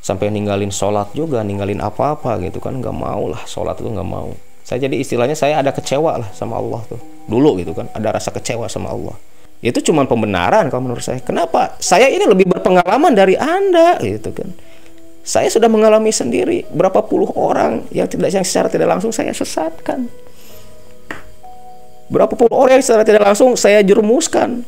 [0.00, 4.32] sampai ninggalin sholat juga ninggalin apa-apa gitu kan nggak mau lah sholat itu nggak mau.
[4.64, 8.32] Saya jadi istilahnya saya ada kecewa lah sama Allah tuh dulu gitu kan ada rasa
[8.32, 9.16] kecewa sama Allah.
[9.60, 11.20] Itu cuma pembenaran kalau menurut saya.
[11.20, 11.76] Kenapa?
[11.76, 14.56] Saya ini lebih berpengalaman dari anda gitu kan.
[15.20, 20.08] Saya sudah mengalami sendiri berapa puluh orang yang tidak yang secara tidak langsung saya sesatkan.
[22.08, 24.64] Berapa puluh orang yang secara tidak langsung saya jerumuskan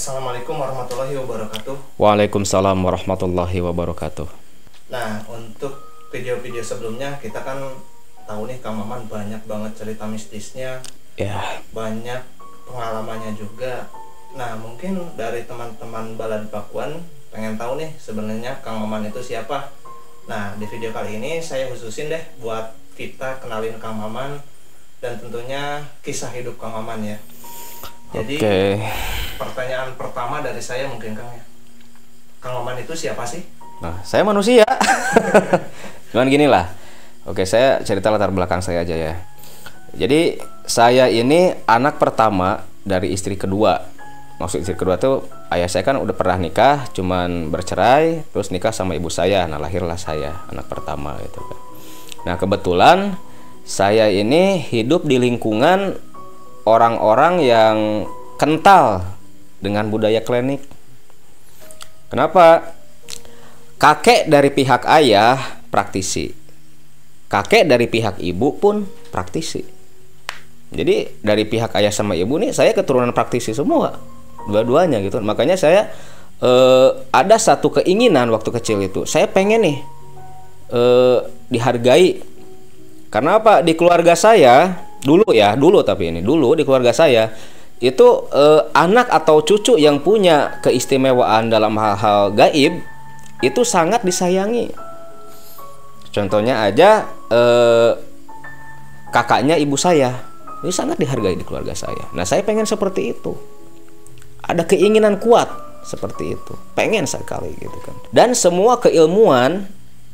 [0.00, 2.00] Assalamualaikum warahmatullahi wabarakatuh.
[2.00, 4.24] Waalaikumsalam warahmatullahi wabarakatuh.
[4.88, 5.76] Nah, untuk
[6.08, 7.60] video-video sebelumnya kita kan
[8.24, 10.80] tahu nih Kang Maman banyak banget cerita mistisnya,
[11.20, 12.16] Ya, banyak
[12.64, 13.92] pengalamannya juga.
[14.32, 19.68] Nah, mungkin dari teman-teman Balad Pakuan pengen tahu nih sebenarnya Kang Maman itu siapa.
[20.24, 24.40] Nah, di video kali ini saya khususin deh buat kita kenalin Kang Maman
[25.04, 27.20] dan tentunya kisah hidup Kang Maman ya.
[28.10, 28.58] Jadi oke.
[29.38, 31.44] pertanyaan pertama dari saya mungkin Kang ya.
[32.42, 33.44] Kang Maman itu siapa sih?
[33.80, 34.66] Nah, saya manusia.
[36.10, 36.68] Cuman gini lah.
[37.28, 39.14] Oke, saya cerita latar belakang saya aja ya.
[39.94, 43.78] Jadi saya ini anak pertama dari istri kedua.
[44.40, 48.96] Maksud istri kedua tuh ayah saya kan udah pernah nikah, cuman bercerai, terus nikah sama
[48.96, 49.44] ibu saya.
[49.46, 51.58] Nah, lahirlah saya anak pertama gitu kan.
[52.26, 52.98] Nah, kebetulan
[53.62, 56.09] saya ini hidup di lingkungan
[56.64, 57.76] orang-orang yang
[58.40, 59.04] kental
[59.60, 60.64] dengan budaya klinik.
[62.08, 62.74] Kenapa?
[63.80, 66.32] Kakek dari pihak ayah praktisi.
[67.30, 69.62] Kakek dari pihak ibu pun praktisi.
[70.70, 73.96] Jadi dari pihak ayah sama ibu nih saya keturunan praktisi semua.
[74.50, 75.22] Dua-duanya gitu.
[75.22, 75.88] Makanya saya
[76.42, 79.06] eh, ada satu keinginan waktu kecil itu.
[79.06, 79.78] Saya pengen nih
[80.74, 82.20] eh, dihargai.
[83.10, 83.62] Karena apa?
[83.64, 87.32] Di keluarga saya dulu ya, dulu tapi ini dulu di keluarga saya
[87.80, 92.84] itu eh, anak atau cucu yang punya keistimewaan dalam hal-hal gaib
[93.40, 94.68] itu sangat disayangi.
[96.12, 97.92] Contohnya aja eh,
[99.08, 102.04] kakaknya ibu saya ini sangat dihargai di keluarga saya.
[102.12, 103.32] Nah saya pengen seperti itu.
[104.44, 105.48] Ada keinginan kuat
[105.84, 106.52] seperti itu.
[106.76, 107.96] Pengen sekali gitu kan.
[108.12, 109.64] Dan semua keilmuan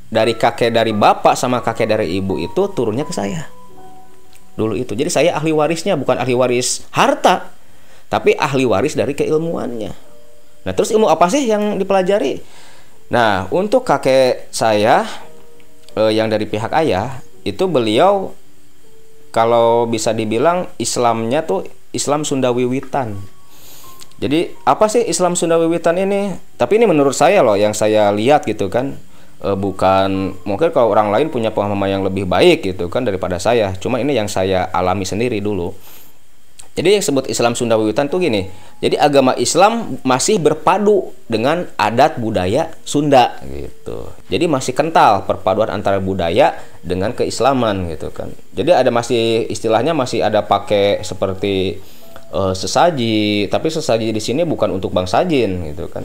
[0.06, 3.50] dari kakek dari bapak sama kakek dari ibu itu turunnya ke saya.
[4.56, 4.96] Dulu itu.
[4.96, 7.52] Jadi saya ahli warisnya bukan ahli waris harta,
[8.08, 9.92] tapi ahli waris dari keilmuannya.
[10.66, 12.42] Nah, terus ilmu apa sih yang dipelajari?
[13.12, 15.06] Nah, untuk kakek saya
[15.94, 18.34] eh, yang dari pihak ayah itu beliau
[19.30, 23.20] kalau bisa dibilang Islamnya tuh Islam Sunda Wiwitan.
[24.16, 26.34] Jadi apa sih Islam Sunda Wiwitan ini?
[26.56, 28.96] Tapi ini menurut saya loh yang saya lihat gitu kan
[29.40, 33.76] e, bukan mungkin kalau orang lain punya pemahaman yang lebih baik gitu kan daripada saya.
[33.76, 35.72] Cuma ini yang saya alami sendiri dulu.
[36.76, 38.52] Jadi yang disebut Islam Sunda Wiwitan tuh gini.
[38.84, 44.12] Jadi agama Islam masih berpadu dengan adat budaya Sunda gitu.
[44.28, 46.52] Jadi masih kental perpaduan antara budaya
[46.84, 48.28] dengan keislaman gitu kan.
[48.52, 51.80] Jadi ada masih istilahnya masih ada pakai seperti
[52.36, 56.04] eh, sesaji, tapi sesaji di sini bukan untuk bangsa jin gitu kan.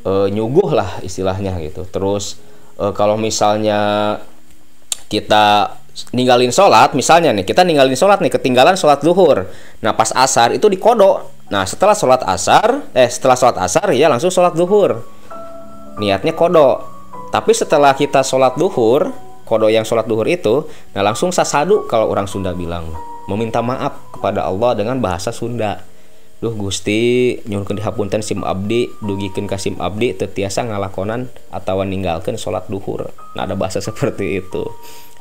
[0.00, 1.84] Eh, nyuguh lah istilahnya gitu.
[1.84, 2.40] Terus
[2.80, 4.16] eh, kalau misalnya
[5.12, 5.76] kita
[6.16, 9.44] ninggalin sholat misalnya nih kita ninggalin sholat nih ketinggalan sholat zuhur.
[9.84, 14.32] Nah pas asar itu dikodok nah setelah sholat asar eh setelah sholat asar ya langsung
[14.32, 15.04] sholat zuhur.
[16.00, 16.88] Niatnya kodok
[17.28, 19.12] tapi setelah kita sholat zuhur
[19.44, 20.64] kodok yang sholat zuhur itu
[20.96, 22.88] nah langsung sasadu kalau orang Sunda bilang.
[23.28, 25.89] Meminta maaf kepada Allah dengan bahasa Sunda
[26.40, 32.40] Duh Gusti nyuhun dihapunten sim abdi dugikeun ka sim abdi teu tiasa ngalakonan atawa ninggalkeun
[32.40, 34.64] sholat duhur nah ada bahasa seperti itu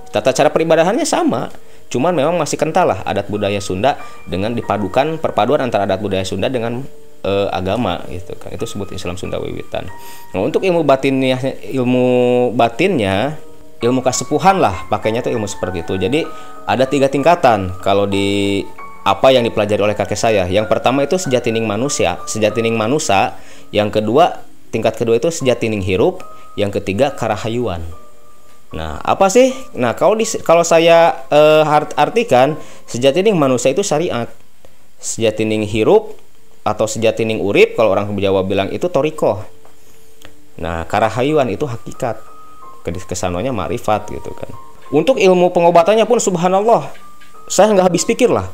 [0.09, 1.53] Tata cara peribadahannya sama,
[1.94, 3.94] cuman memang masih kental lah adat budaya Sunda
[4.25, 6.81] dengan dipadukan perpaduan antara adat budaya Sunda dengan
[7.22, 8.50] eh, agama gitu kan.
[8.50, 9.85] Itu sebut Islam Sunda Wiwitan.
[10.34, 12.08] Nah, untuk ilmu batinnya ilmu
[12.58, 13.38] batinnya
[13.79, 15.93] ilmu kesepuhan lah pakainya tuh ilmu seperti itu.
[16.02, 16.26] Jadi
[16.66, 18.66] ada tiga tingkatan kalau di
[19.03, 20.43] apa yang dipelajari oleh kakek saya.
[20.47, 23.37] Yang pertama itu sejatining manusia, sejatining manusia.
[23.72, 26.23] Yang kedua tingkat kedua itu sejatining hirup.
[26.57, 27.85] Yang ketiga karahayuan.
[28.69, 29.49] Nah, apa sih?
[29.73, 31.63] Nah, kalau di, kalau saya eh,
[31.97, 34.28] artikan sejatining manusia itu syariat.
[34.99, 36.19] Sejatining hirup
[36.67, 39.41] atau sejatining urip kalau orang Jawa bilang itu toriko.
[40.59, 42.19] Nah, karahayuan itu hakikat.
[42.84, 44.49] Kesanonya ma'rifat gitu kan.
[44.90, 46.90] Untuk ilmu pengobatannya pun subhanallah.
[47.45, 48.49] Saya nggak habis pikir lah.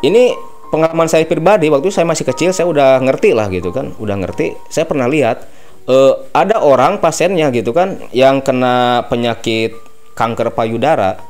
[0.00, 0.32] Ini
[0.72, 3.92] pengalaman saya pribadi waktu saya masih kecil saya udah ngerti lah gitu kan.
[4.00, 4.56] Udah ngerti.
[4.72, 5.44] Saya pernah lihat
[5.84, 9.76] eh, ada orang pasiennya gitu kan yang kena penyakit
[10.16, 11.20] kanker payudara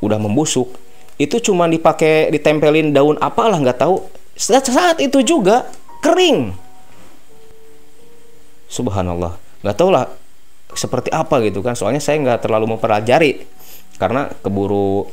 [0.00, 0.72] udah membusuk.
[1.16, 4.00] Itu cuma dipakai ditempelin daun apalah nggak tahu.
[4.36, 5.68] Saat, saat itu juga
[6.04, 6.52] kering.
[8.68, 9.36] Subhanallah.
[9.64, 10.08] Nggak tahu lah
[10.72, 11.76] seperti apa gitu kan.
[11.76, 13.44] Soalnya saya nggak terlalu mempelajari
[13.96, 15.08] karena keburu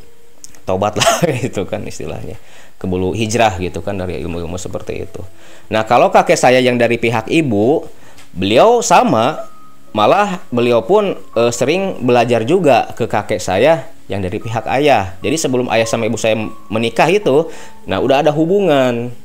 [0.64, 2.40] tobat lah gitu kan istilahnya
[2.84, 5.24] keburu hijrah gitu kan dari ilmu-ilmu seperti itu.
[5.72, 7.88] Nah kalau kakek saya yang dari pihak ibu
[8.36, 9.48] beliau sama
[9.96, 15.16] malah beliau pun e, sering belajar juga ke kakek saya yang dari pihak ayah.
[15.24, 16.36] Jadi sebelum ayah sama ibu saya
[16.68, 17.48] menikah itu
[17.88, 19.16] nah udah ada hubungan.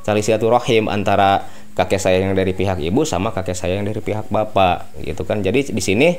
[0.00, 1.44] Tali silaturahim antara
[1.76, 5.44] kakek saya yang dari pihak ibu sama kakek saya yang dari pihak bapak gitu kan.
[5.44, 6.16] Jadi di sini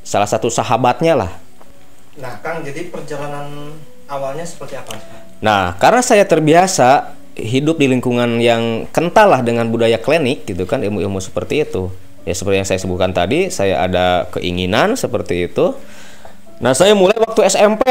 [0.00, 1.32] salah satu sahabatnya lah.
[2.18, 3.78] Nah, Kang, jadi perjalanan
[4.08, 4.96] awalnya seperti apa?
[5.38, 10.82] Nah, karena saya terbiasa hidup di lingkungan yang kental lah dengan budaya klinik gitu kan,
[10.82, 11.92] ilmu-ilmu seperti itu.
[12.26, 15.72] Ya seperti yang saya sebutkan tadi, saya ada keinginan seperti itu.
[16.58, 17.86] Nah, saya mulai waktu SMP.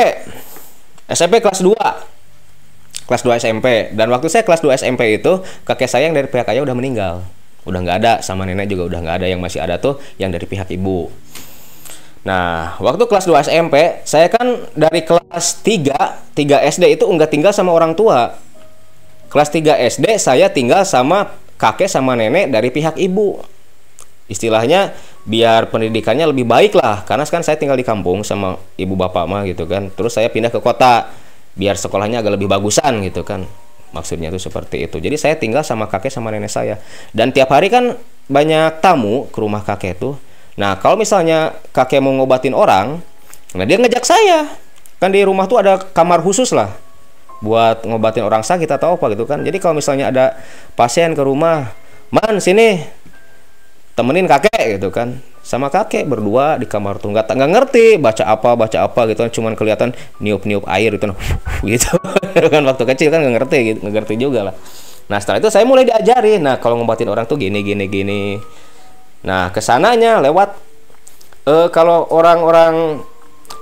[1.08, 1.74] SMP kelas 2.
[3.08, 3.96] Kelas 2 SMP.
[3.96, 7.24] Dan waktu saya kelas 2 SMP itu, kakek saya yang dari pihak ayah udah meninggal.
[7.64, 9.28] Udah nggak ada, sama nenek juga udah nggak ada.
[9.32, 11.08] Yang masih ada tuh yang dari pihak ibu.
[12.28, 17.56] Nah, waktu kelas 2 SMP, saya kan dari kelas 3, 3 SD itu enggak tinggal
[17.56, 18.36] sama orang tua.
[19.32, 23.40] Kelas 3 SD saya tinggal sama kakek sama nenek dari pihak ibu.
[24.28, 24.92] Istilahnya
[25.24, 29.48] biar pendidikannya lebih baik lah, karena kan saya tinggal di kampung sama ibu bapak mah
[29.48, 29.88] gitu kan.
[29.96, 31.08] Terus saya pindah ke kota
[31.56, 33.48] biar sekolahnya agak lebih bagusan gitu kan.
[33.96, 35.00] Maksudnya itu seperti itu.
[35.00, 36.76] Jadi saya tinggal sama kakek sama nenek saya.
[37.16, 37.96] Dan tiap hari kan
[38.28, 40.27] banyak tamu ke rumah kakek tuh
[40.58, 42.98] Nah, kalau misalnya kakek mau ngobatin orang,
[43.54, 44.50] nah dia ngejak saya.
[44.98, 46.74] Kan di rumah tuh ada kamar khusus lah
[47.38, 49.46] buat ngobatin orang sakit atau apa gitu kan.
[49.46, 50.34] Jadi kalau misalnya ada
[50.74, 51.70] pasien ke rumah,
[52.10, 52.82] "Man, sini
[53.94, 55.22] temenin kakek" gitu kan.
[55.46, 59.32] Sama kakek berdua di kamar tuh nggak nggak ngerti baca apa baca apa gitu kan
[59.32, 61.08] cuman kelihatan niup niup air gitu
[61.72, 61.96] gitu
[62.52, 64.56] kan waktu kecil kan nggak ngerti gitu nggak ngerti juga lah
[65.08, 68.44] nah setelah itu saya mulai diajari nah kalau ngobatin orang tuh gini gini gini
[69.26, 70.58] Nah, ke sananya lewat
[71.48, 73.02] uh, kalau orang-orang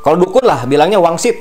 [0.01, 1.37] kalau dukun lah bilangnya wangsit.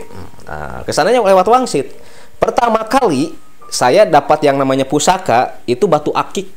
[0.47, 1.93] Nah, ke sananya lewat wangsit.
[2.39, 3.33] Pertama kali
[3.73, 6.49] saya dapat yang namanya pusaka itu batu akik.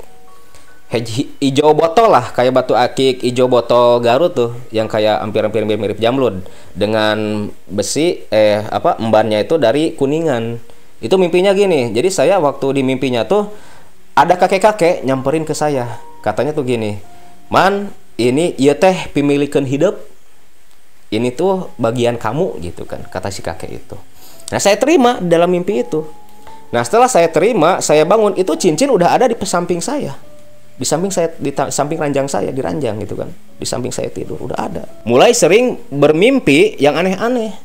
[0.87, 6.47] Hijau botol lah kayak batu akik hijau botol Garut tuh yang kayak hampir-hampir mirip jamlud
[6.71, 10.55] dengan besi eh apa embannya itu dari kuningan
[11.03, 13.51] itu mimpinya gini jadi saya waktu di mimpinya tuh
[14.15, 17.03] ada kakek-kakek nyamperin ke saya katanya tuh gini
[17.47, 19.99] man ini ya teh pemilikan hidup.
[21.07, 23.95] Ini tuh bagian kamu gitu kan kata si kakek itu.
[24.51, 26.03] Nah saya terima dalam mimpi itu.
[26.75, 30.19] Nah setelah saya terima saya bangun itu cincin udah ada di samping saya.
[30.75, 33.31] Di samping saya di samping ranjang saya di ranjang gitu kan.
[33.31, 34.83] Di samping saya tidur udah ada.
[35.07, 37.55] Mulai sering bermimpi yang aneh-aneh.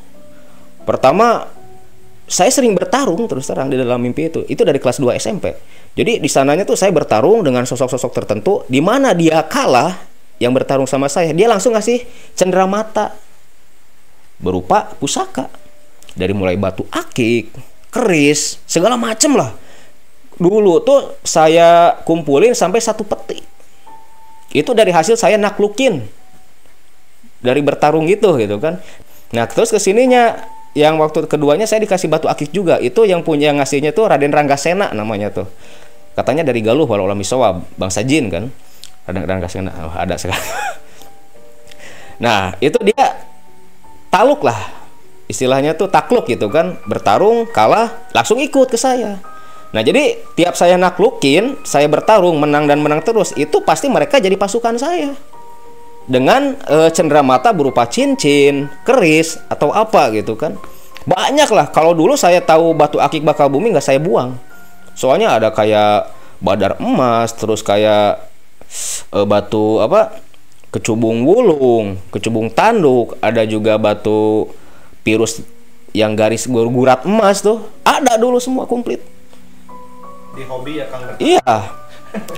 [0.87, 1.51] Pertama
[2.23, 5.53] saya sering bertarung terus terang di dalam mimpi itu itu dari kelas 2 SMP
[5.93, 10.89] jadi di sananya tuh saya bertarung dengan sosok-sosok tertentu di mana dia kalah yang bertarung
[10.89, 12.01] sama saya, dia langsung ngasih
[12.33, 13.13] cendera mata
[14.41, 15.47] berupa pusaka.
[16.13, 17.53] Dari mulai batu akik,
[17.89, 19.53] keris, segala macem lah.
[20.37, 23.41] Dulu tuh saya kumpulin sampai satu peti.
[24.53, 26.05] Itu dari hasil saya naklukin
[27.41, 28.77] dari bertarung gitu gitu kan.
[29.33, 30.37] Nah terus ke sininya
[30.73, 32.81] yang waktu keduanya saya dikasih batu akik juga.
[32.81, 35.47] Itu yang punya yang ngasihnya tuh Raden Ranggasena namanya tuh.
[36.17, 38.49] Katanya dari Galuh walau Misawa bangsa jin kan.
[39.05, 40.37] Kadang-kadang kasih oh, ada sekali.
[42.23, 43.19] Nah itu dia
[44.07, 44.55] taluk lah.
[45.27, 46.77] Istilahnya tuh takluk gitu kan.
[46.85, 49.19] Bertarung kalah langsung ikut ke saya.
[49.73, 54.37] Nah jadi tiap saya naklukin saya bertarung menang dan menang terus itu pasti mereka jadi
[54.37, 55.17] pasukan saya
[56.05, 60.59] dengan e, cendera mata berupa cincin keris atau apa gitu kan.
[61.03, 64.35] Banyak lah kalau dulu saya tahu batu akik bakal bumi nggak saya buang.
[64.95, 66.11] Soalnya ada kayak
[66.43, 68.19] badar emas terus kayak
[69.15, 70.19] uh, batu apa
[70.73, 74.49] kecubung wulung kecubung tanduk ada juga batu
[75.05, 75.43] virus
[75.93, 77.63] yang garis gurat emas tuh.
[77.83, 78.99] Ada dulu semua komplit.
[80.33, 81.03] Di hobi ya kang?
[81.21, 81.55] Iya.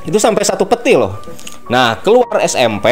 [0.08, 1.16] Itu sampai satu peti loh.
[1.72, 2.92] Nah keluar SMP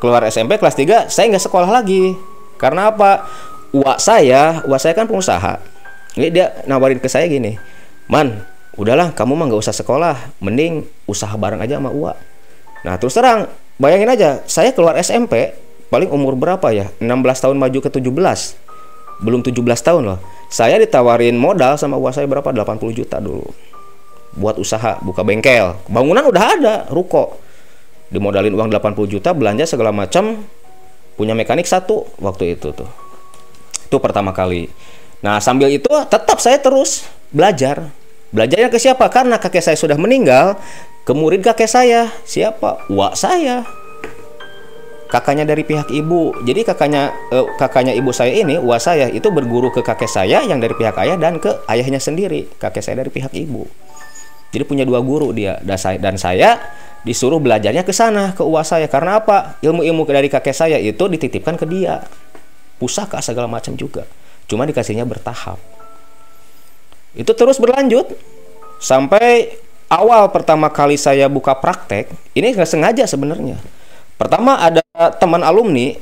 [0.00, 2.16] keluar SMP kelas 3 saya nggak sekolah lagi.
[2.56, 3.28] Karena apa?
[3.70, 5.62] Uak saya uak saya kan pengusaha.
[6.18, 7.54] Jadi dia nawarin ke saya gini
[8.10, 8.42] man
[8.74, 12.18] udahlah kamu mah nggak usah sekolah mending usaha bareng aja sama Uwa
[12.82, 13.46] nah terus terang
[13.78, 15.54] bayangin aja saya keluar SMP
[15.94, 16.90] paling umur berapa ya?
[16.98, 17.06] 16
[17.46, 18.10] tahun maju ke 17
[19.20, 19.52] belum 17
[19.84, 20.18] tahun loh.
[20.48, 22.48] Saya ditawarin modal sama Uwa saya berapa?
[22.56, 23.52] 80 juta dulu.
[24.32, 25.76] Buat usaha buka bengkel.
[25.92, 27.36] Bangunan udah ada ruko
[28.10, 30.42] dimodalin uang 80 juta belanja segala macam
[31.14, 32.90] punya mekanik satu waktu itu tuh.
[33.86, 34.70] Itu pertama kali.
[35.22, 37.90] Nah sambil itu tetap saya terus belajar.
[38.30, 39.10] Belajarnya ke siapa?
[39.10, 40.54] Karena kakek saya sudah meninggal
[41.02, 42.10] ke murid kakek saya.
[42.22, 42.86] Siapa?
[42.86, 43.66] Wak saya.
[45.10, 46.38] Kakaknya dari pihak ibu.
[46.46, 50.62] Jadi kakaknya eh, kakaknya ibu saya ini wak saya itu berguru ke kakek saya yang
[50.62, 52.46] dari pihak ayah dan ke ayahnya sendiri.
[52.62, 53.66] Kakek saya dari pihak ibu.
[54.50, 56.58] Jadi punya dua guru dia dan saya, dan saya
[57.00, 58.86] disuruh belajarnya ke sana ke uas saya.
[58.86, 59.56] Karena apa?
[59.64, 62.04] Ilmu-ilmu dari kakek saya itu dititipkan ke dia.
[62.80, 64.04] Pusaka segala macam juga.
[64.48, 65.60] Cuma dikasihnya bertahap.
[67.16, 68.12] Itu terus berlanjut.
[68.80, 69.60] Sampai
[69.92, 73.60] awal pertama kali saya buka praktek ini nggak sengaja sebenarnya.
[74.16, 74.80] Pertama ada
[75.20, 75.96] teman alumni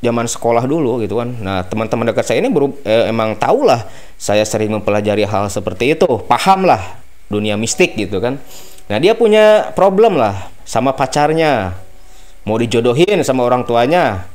[0.00, 1.28] zaman sekolah dulu gitu kan.
[1.40, 3.84] Nah teman-teman dekat saya ini baru eh, emang tahulah
[4.16, 6.08] saya sering mempelajari hal seperti itu.
[6.24, 6.80] Paham lah
[7.28, 8.36] dunia mistik gitu kan
[8.90, 11.74] Nah dia punya problem lah sama pacarnya,
[12.46, 14.26] mau dijodohin sama orang tuanya.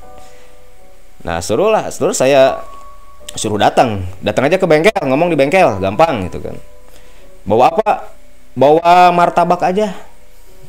[1.23, 2.61] Nah suruh lah, suruh saya
[3.35, 6.55] suruh datang, datang aja ke bengkel, ngomong di bengkel, gampang gitu kan.
[7.47, 8.11] Bawa apa?
[8.57, 9.93] Bawa martabak aja.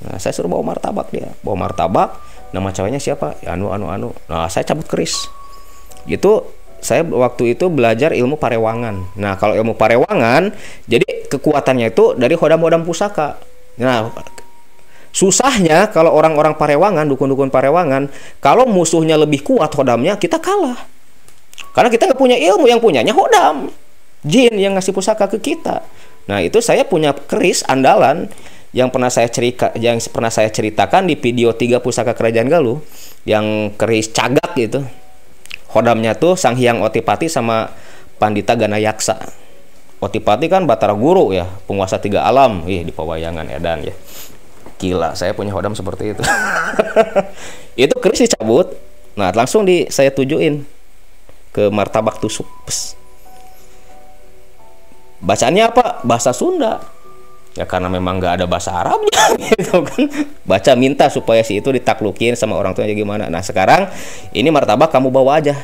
[0.05, 2.19] Nah saya suruh bawa martabak dia, bawa martabak.
[2.49, 3.37] Nama ceweknya siapa?
[3.45, 4.09] Ya, anu anu anu.
[4.27, 5.29] Nah saya cabut keris.
[6.09, 9.19] Gitu saya waktu itu belajar ilmu parewangan.
[9.19, 10.55] Nah, kalau ilmu parewangan,
[10.87, 13.39] jadi kekuatannya itu dari hodam-hodam pusaka.
[13.79, 14.11] Nah,
[15.15, 18.11] susahnya kalau orang-orang Parewangan, dukun-dukun Parewangan,
[18.43, 20.79] kalau musuhnya lebih kuat hodamnya, kita kalah.
[21.75, 23.71] Karena kita nggak punya ilmu, yang punyanya hodam.
[24.27, 25.87] Jin yang ngasih pusaka ke kita.
[26.27, 28.29] Nah, itu saya punya keris andalan
[28.77, 32.85] yang pernah saya cerita yang pernah saya ceritakan di video tiga pusaka kerajaan Galuh
[33.25, 34.85] yang keris cagak gitu.
[35.73, 37.73] Hodamnya tuh Sang Hyang Otipati sama
[38.21, 39.48] Pandita Ganayaksa.
[39.99, 42.63] Otipati kan Batara Guru ya, penguasa tiga alam.
[42.71, 43.95] Ih, di pewayangan Edan ya.
[44.79, 46.23] Gila, saya punya hodam seperti itu.
[47.83, 48.79] itu keris dicabut.
[49.19, 50.63] Nah, langsung di saya tujuin
[51.51, 52.47] ke martabak tusuk.
[52.63, 52.95] Pes.
[55.19, 56.07] Bacaannya apa?
[56.07, 56.79] Bahasa Sunda.
[57.59, 60.07] Ya karena memang nggak ada bahasa Arabnya gitu kan.
[60.47, 63.27] Baca minta supaya si itu ditaklukin sama orang tuanya gimana.
[63.27, 63.91] Nah, sekarang
[64.31, 65.59] ini martabak kamu bawa aja.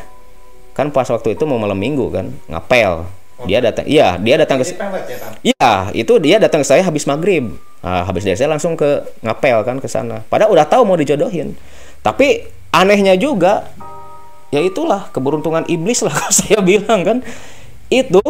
[0.75, 3.07] Kan pas waktu itu mau malam minggu kan, ngapel
[3.43, 7.51] dia datang iya dia datang ke ya, iya itu dia datang ke saya habis maghrib.
[7.85, 10.25] Nah, habis dari saya langsung ke ngapel kan ke sana.
[10.31, 11.53] Padahal udah tahu mau dijodohin.
[12.01, 13.69] Tapi anehnya juga
[14.49, 17.19] ya itulah keberuntungan iblis lah kalau saya bilang kan.
[17.93, 18.25] Itu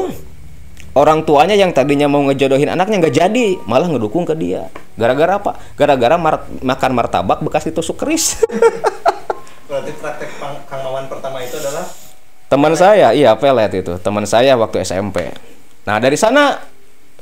[0.99, 4.66] orang tuanya yang tadinya mau ngejodohin anaknya nggak jadi malah ngedukung ke dia.
[4.99, 5.61] Gara-gara apa?
[5.78, 8.40] Gara-gara mar makan martabak bekas ditusuk keris.
[9.70, 10.30] Berarti praktek
[10.66, 11.87] Kang Mawan pertama itu adalah
[12.54, 13.99] Teman saya, iya pelet itu.
[13.99, 15.26] Teman saya waktu SMP.
[15.82, 16.62] Nah, dari sana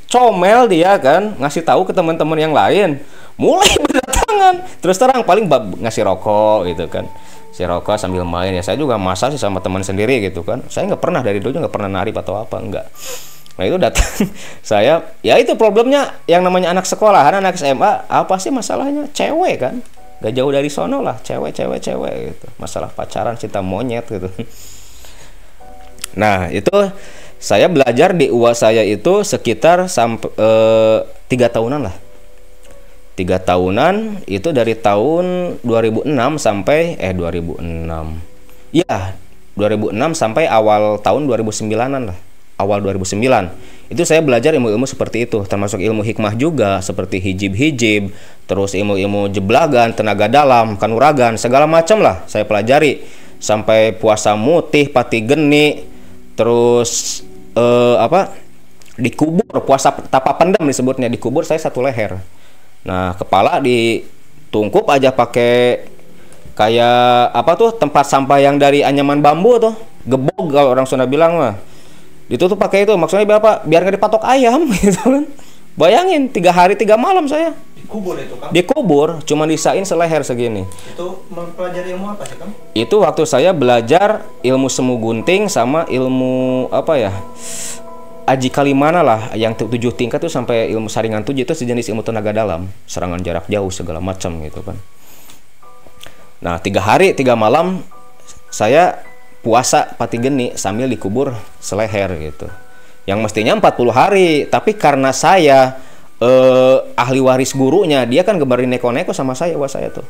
[0.05, 3.01] comel dia kan ngasih tahu ke teman-teman yang lain.
[3.33, 4.61] Mulai berdatangan.
[4.77, 5.49] Terus terang paling
[5.81, 7.09] ngasih rokok gitu kan.
[7.49, 8.61] Si rokok sambil main ya.
[8.61, 10.61] Saya juga masa sih sama teman sendiri gitu kan.
[10.69, 12.85] Saya nggak pernah dari dulu nggak pernah nari atau apa enggak.
[13.57, 14.05] Nah itu datang
[14.69, 19.81] saya ya itu problemnya yang namanya anak sekolah, anak SMA apa sih masalahnya cewek kan
[20.23, 24.31] gak jauh dari sono lah cewek cewek cewek gitu masalah pacaran cinta monyet gitu
[26.13, 26.73] Nah, itu
[27.43, 31.95] saya belajar di UA saya itu sekitar sampai eh, tiga tahunan lah.
[33.13, 36.07] Tiga tahunan itu dari tahun 2006
[36.39, 37.61] sampai eh 2006.
[38.73, 39.19] Iya,
[39.53, 42.17] 2006 sampai awal tahun 2009-an lah.
[42.57, 43.53] Awal 2009.
[43.93, 48.09] Itu saya belajar ilmu-ilmu seperti itu, termasuk ilmu hikmah juga seperti hijib-hijib,
[48.49, 53.03] terus ilmu-ilmu jeblagan, tenaga dalam, kanuragan, segala macam lah saya pelajari
[53.37, 55.92] sampai puasa mutih, pati geni,
[56.33, 57.21] terus
[57.57, 58.33] uh, apa?
[58.93, 61.09] Dikubur puasa tapa pendam disebutnya.
[61.09, 62.21] Dikubur saya satu leher.
[62.85, 65.87] Nah kepala ditungkup aja pakai
[66.53, 69.73] kayak apa tuh tempat sampah yang dari anyaman bambu tuh.
[70.03, 71.55] Gebog kalau orang Sunda bilang mah.
[72.29, 72.93] Ditutup pakai itu.
[72.93, 75.25] Maksudnya berapa biar nggak dipatok ayam gitu kan
[75.75, 77.53] bayangin tiga hari tiga malam saya.
[77.83, 80.63] Dikubur itu kan dikubur cuma disain seleher segini.
[80.87, 82.51] Itu mempelajari ilmu apa sih kang?
[82.71, 87.11] Itu waktu saya belajar ilmu semu gunting sama ilmu apa ya
[88.23, 92.31] Aji Kalimana lah yang tujuh tingkat tuh sampai ilmu saringan tujuh itu sejenis ilmu tenaga
[92.31, 94.79] dalam serangan jarak jauh segala macam gitu kan.
[96.39, 97.83] Nah tiga hari tiga malam
[98.47, 99.03] saya
[99.43, 102.47] puasa pati geni sambil dikubur seleher gitu
[103.03, 104.29] yang mestinya 40 hari.
[104.47, 105.75] Tapi karena saya
[106.19, 110.05] eh, ahli waris gurunya dia kan gembarin neko-neko sama saya wah saya tuh.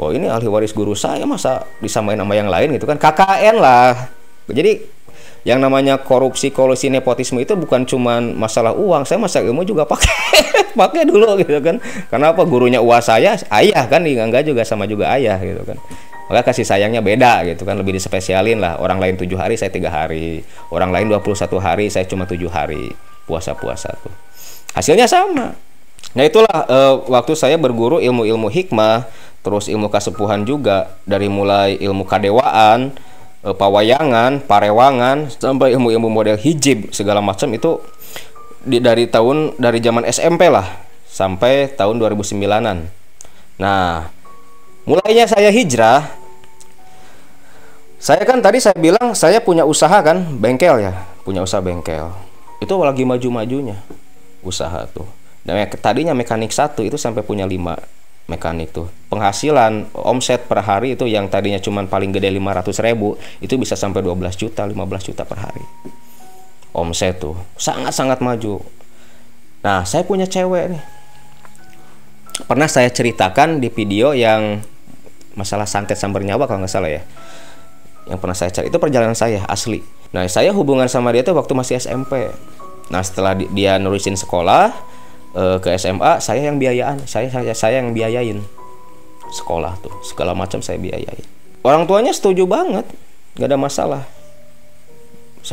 [0.00, 2.96] Oh ini ahli waris guru saya masa disamain sama yang lain gitu kan?
[2.96, 4.08] KKN lah.
[4.48, 5.00] Jadi
[5.40, 9.04] yang namanya korupsi kolusi nepotisme itu bukan cuman masalah uang.
[9.08, 10.16] Saya masalah ilmu juga pakai
[10.80, 11.80] pakai dulu gitu kan?
[12.08, 12.44] Karena apa?
[12.48, 14.04] Gurunya uas saya ayah kan?
[14.04, 15.80] Enggak juga sama juga ayah gitu kan
[16.30, 18.78] maka kasih sayangnya beda gitu kan lebih dispesialin lah.
[18.78, 20.46] Orang lain tujuh hari saya tiga hari.
[20.70, 21.26] Orang lain 21
[21.58, 22.94] hari saya cuma tujuh hari.
[23.26, 24.14] Puasa-puasa tuh.
[24.78, 25.58] Hasilnya sama.
[26.14, 29.10] Nah itulah uh, waktu saya berguru ilmu-ilmu hikmah
[29.42, 32.94] terus ilmu kesepuhan juga dari mulai ilmu kadewaan
[33.42, 37.82] uh, pawayangan, parewangan sampai ilmu-ilmu model hijib segala macam itu
[38.62, 40.66] di, dari tahun dari zaman SMP lah
[41.10, 42.78] sampai tahun 2009-an.
[43.58, 44.06] Nah,
[44.86, 46.19] mulainya saya hijrah
[48.00, 52.08] saya kan tadi saya bilang saya punya usaha kan, bengkel ya, punya usaha bengkel.
[52.56, 53.76] Itu lagi maju-majunya
[54.40, 55.04] usaha tuh.
[55.44, 57.76] Dan tadinya mekanik satu itu sampai punya lima
[58.24, 58.88] mekanik tuh.
[59.12, 64.00] Penghasilan omset per hari itu yang tadinya cuma paling gede 500 ribu itu bisa sampai
[64.00, 65.64] 12 juta 15 juta per hari.
[66.72, 68.64] Omset tuh sangat-sangat maju.
[69.60, 70.82] Nah saya punya cewek nih.
[72.48, 74.64] Pernah saya ceritakan di video yang
[75.36, 77.04] masalah santet sambar nyawa kalau nggak salah ya
[78.10, 78.66] yang pernah saya cari.
[78.66, 79.86] Itu perjalanan saya asli.
[80.10, 82.26] Nah saya hubungan sama dia tuh waktu masih SMP
[82.90, 84.74] nah setelah dia nulisin sekolah
[85.38, 87.06] uh, ke SMA saya yang biayaan.
[87.06, 88.42] Saya saya saya yang biayain
[89.30, 89.94] sekolah tuh.
[90.02, 91.22] Segala macam saya biayain.
[91.62, 92.82] Orang tuanya setuju banget.
[93.38, 94.02] Nggak ada masalah.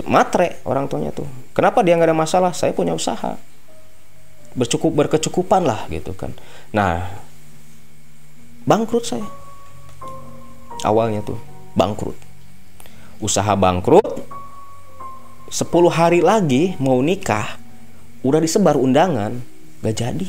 [0.09, 1.29] Matre orang tuanya tuh.
[1.53, 2.51] Kenapa dia nggak ada masalah?
[2.57, 3.37] Saya punya usaha.
[4.57, 6.33] Bercukup berkecukupan lah gitu kan.
[6.73, 7.05] Nah
[8.65, 9.29] bangkrut saya.
[10.81, 11.37] Awalnya tuh
[11.77, 12.26] bangkrut
[13.17, 14.05] usaha bangkrut
[15.47, 17.55] 10 hari lagi mau nikah
[18.21, 19.39] udah disebar undangan
[19.79, 20.27] gak jadi.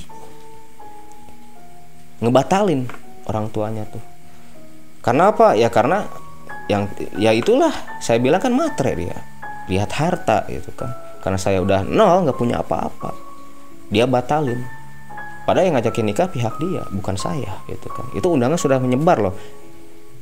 [2.23, 2.87] Ngebatalin
[3.27, 4.03] orang tuanya tuh.
[5.03, 5.55] Karena apa?
[5.55, 6.07] Ya karena
[6.67, 7.71] yang ya itulah
[8.03, 9.19] saya bilang kan matre dia.
[9.71, 10.95] Lihat harta gitu kan.
[11.23, 13.15] Karena saya udah nol nggak punya apa-apa.
[13.91, 14.63] Dia batalin.
[15.47, 18.07] Padahal yang ngajakin nikah pihak dia bukan saya gitu kan.
[18.13, 19.35] Itu undangan sudah menyebar loh.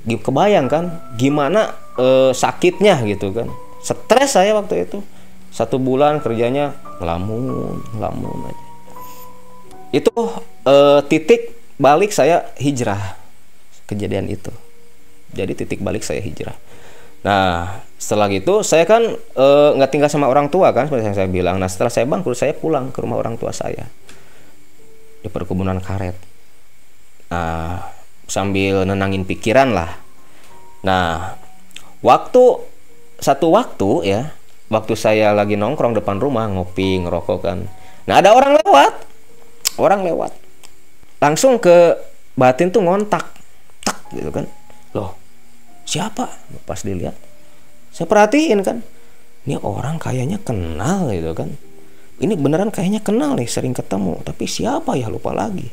[0.07, 1.03] Kebayang kan?
[1.19, 3.49] Gimana e, sakitnya gitu kan.
[3.83, 5.01] Stres saya waktu itu.
[5.57, 8.67] Satu bulan kerjanya ngelamun ngelamun aja.
[9.89, 10.13] Itu
[10.69, 13.17] uh, titik balik saya hijrah
[13.89, 14.53] kejadian itu.
[15.33, 16.57] Jadi titik balik saya hijrah.
[17.25, 21.29] Nah setelah itu saya kan eh, nggak tinggal sama orang tua kan seperti yang saya
[21.29, 21.57] bilang.
[21.59, 23.89] Nah setelah saya bangkrut saya pulang ke rumah orang tua saya.
[25.21, 26.17] Di perkebunan karet.
[27.33, 27.83] Nah
[28.31, 29.91] sambil nenangin pikiran lah.
[30.87, 31.35] Nah
[32.05, 32.43] waktu
[33.17, 34.23] satu waktu ya
[34.69, 37.59] waktu saya lagi nongkrong depan rumah ngopi ngerokok kan.
[38.07, 38.93] Nah ada orang lewat.
[39.77, 40.33] Orang lewat.
[41.21, 41.97] Langsung ke
[42.37, 43.25] batin tuh ngontak.
[43.85, 44.45] Tak gitu kan.
[44.93, 45.17] Loh
[45.87, 46.29] siapa?
[46.67, 47.15] Pas dilihat.
[47.95, 48.83] Saya perhatiin kan.
[49.47, 51.55] Ini orang kayaknya kenal gitu kan.
[52.17, 54.19] Ini beneran kayaknya kenal nih sering ketemu.
[54.27, 55.07] Tapi siapa ya?
[55.07, 55.71] Lupa lagi.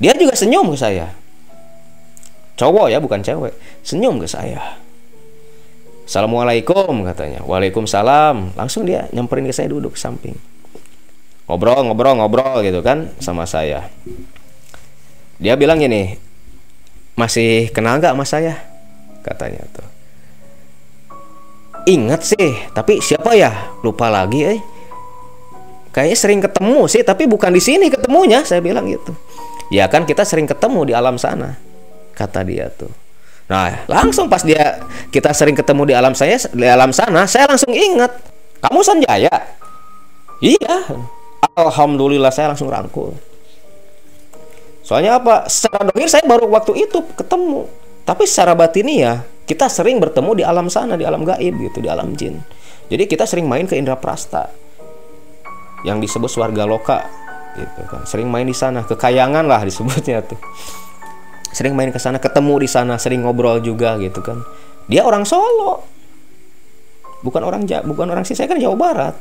[0.00, 1.14] Dia juga senyum ke saya.
[2.58, 3.54] Cowok ya bukan cewek.
[3.86, 4.87] Senyum ke saya
[6.08, 7.44] Assalamualaikum katanya.
[7.44, 8.56] Waalaikumsalam.
[8.56, 10.32] Langsung dia nyamperin ke saya duduk samping.
[11.44, 13.92] Ngobrol ngobrol ngobrol gitu kan sama saya.
[15.36, 16.16] Dia bilang gini
[17.12, 18.56] masih kenal nggak sama saya?
[19.20, 19.88] Katanya tuh.
[21.84, 23.76] Ingat sih tapi siapa ya?
[23.84, 24.60] Lupa lagi eh.
[25.92, 29.12] Kayaknya sering ketemu sih tapi bukan di sini ketemunya saya bilang gitu.
[29.68, 31.60] Ya kan kita sering ketemu di alam sana
[32.16, 33.07] kata dia tuh
[33.48, 37.72] nah langsung pas dia kita sering ketemu di alam saya di alam sana saya langsung
[37.72, 38.12] ingat
[38.60, 39.32] kamu Sanjaya
[40.44, 40.84] iya
[41.58, 43.18] Alhamdulillah saya langsung rangkul.
[44.86, 45.50] Soalnya apa?
[45.50, 47.66] Secara dohir saya baru waktu itu ketemu.
[48.06, 51.90] Tapi secara batin ya kita sering bertemu di alam sana, di alam gaib gitu, di
[51.90, 52.38] alam jin.
[52.88, 54.48] Jadi kita sering main ke Indra Prasta
[55.84, 56.98] yang disebut warga loka
[57.58, 58.06] gitu kan.
[58.08, 60.38] Sering main di sana, kekayangan lah disebutnya tuh.
[61.58, 64.46] Sering main ke sana, ketemu di sana, sering ngobrol juga gitu kan.
[64.86, 65.82] Dia orang Solo.
[67.26, 69.18] Bukan orang bukan orang sih, saya kan Jawa Barat.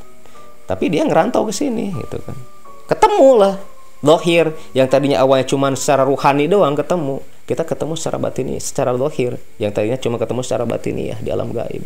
[0.69, 2.38] Tapi dia ngerantau ke sini gitu kan.
[2.86, 3.58] Ketemu lah
[4.06, 7.26] lohir yang tadinya awalnya cuma secara ruhani doang ketemu.
[7.50, 11.50] Kita ketemu secara batini secara lohir yang tadinya cuma ketemu secara batini ya di alam
[11.50, 11.82] gaib.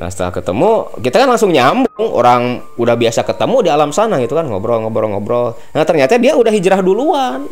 [0.00, 2.08] Nah setelah ketemu kita kan langsung nyambung.
[2.16, 6.78] Orang udah biasa ketemu di alam sana gitu kan ngobrol-ngobrol-ngobrol nah ternyata dia udah hijrah
[6.78, 7.50] duluan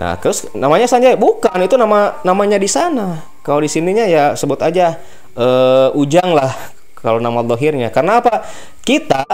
[0.00, 1.20] Nah, terus namanya Sanjay?
[1.20, 3.20] Bukan itu nama namanya di sana.
[3.44, 4.96] Kalau di sininya ya sebut aja
[5.36, 6.52] uh, Ujang lah
[6.96, 7.92] kalau nama dohirnya.
[7.92, 8.46] Karena apa?
[8.82, 9.26] Kita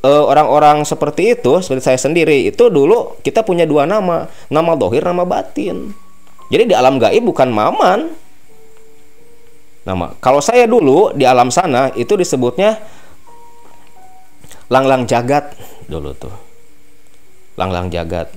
[0.00, 4.26] eh, orang-orang seperti itu seperti saya sendiri itu dulu kita punya dua nama.
[4.48, 5.92] Nama dohir nama batin.
[6.50, 8.10] Jadi di alam gaib bukan maman.
[9.84, 12.80] Nama kalau saya dulu di alam sana itu disebutnya
[14.72, 15.54] langlang jagat
[15.86, 16.32] dulu tuh.
[17.60, 18.32] Langlang jagat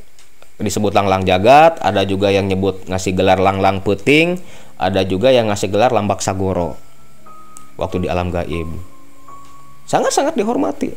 [0.64, 4.40] disebut langlang jagat ada juga yang nyebut ngasih gelar langlang puting
[4.80, 6.80] ada juga yang ngasih gelar lambak sagoro.
[7.78, 8.70] Waktu di alam gaib.
[9.86, 10.96] Sangat-sangat dihormati.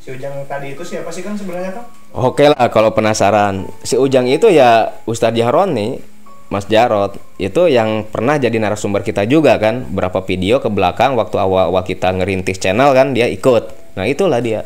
[0.00, 3.66] Si ujang tadi itu siapa sih kan sebenarnya kan Oke lah kalau penasaran.
[3.82, 5.98] Si Ujang itu ya Ustadz Jahron nih
[6.46, 7.18] Mas Jarot.
[7.42, 9.82] Itu yang pernah jadi narasumber kita juga kan?
[9.90, 13.18] Berapa video ke belakang waktu awal-awal kita ngerintis channel kan?
[13.18, 13.98] Dia ikut.
[13.98, 14.62] Nah itulah dia.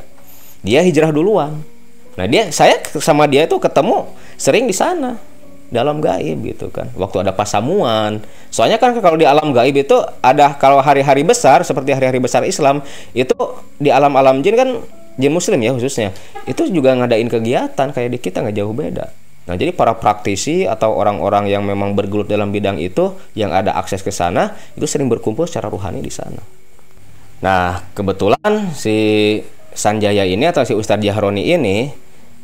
[0.61, 1.65] Dia hijrah duluan.
[2.21, 4.05] Nah dia saya sama dia itu ketemu
[4.39, 5.19] sering di sana
[5.69, 6.89] dalam gaib gitu kan.
[6.97, 8.25] Waktu ada pasamuan.
[8.49, 12.81] Soalnya kan kalau di alam gaib itu ada kalau hari-hari besar seperti hari-hari besar Islam
[13.13, 13.37] itu
[13.77, 14.71] di alam-alam jin kan
[15.19, 16.15] jin muslim ya khususnya
[16.47, 19.13] itu juga ngadain kegiatan kayak di kita nggak jauh beda.
[19.49, 24.05] Nah jadi para praktisi atau orang-orang yang memang bergelut dalam bidang itu yang ada akses
[24.05, 26.41] ke sana itu sering berkumpul secara rohani di sana.
[27.45, 28.97] Nah kebetulan si
[29.73, 31.93] Sanjaya ini atau si Ustadz Jahroni ini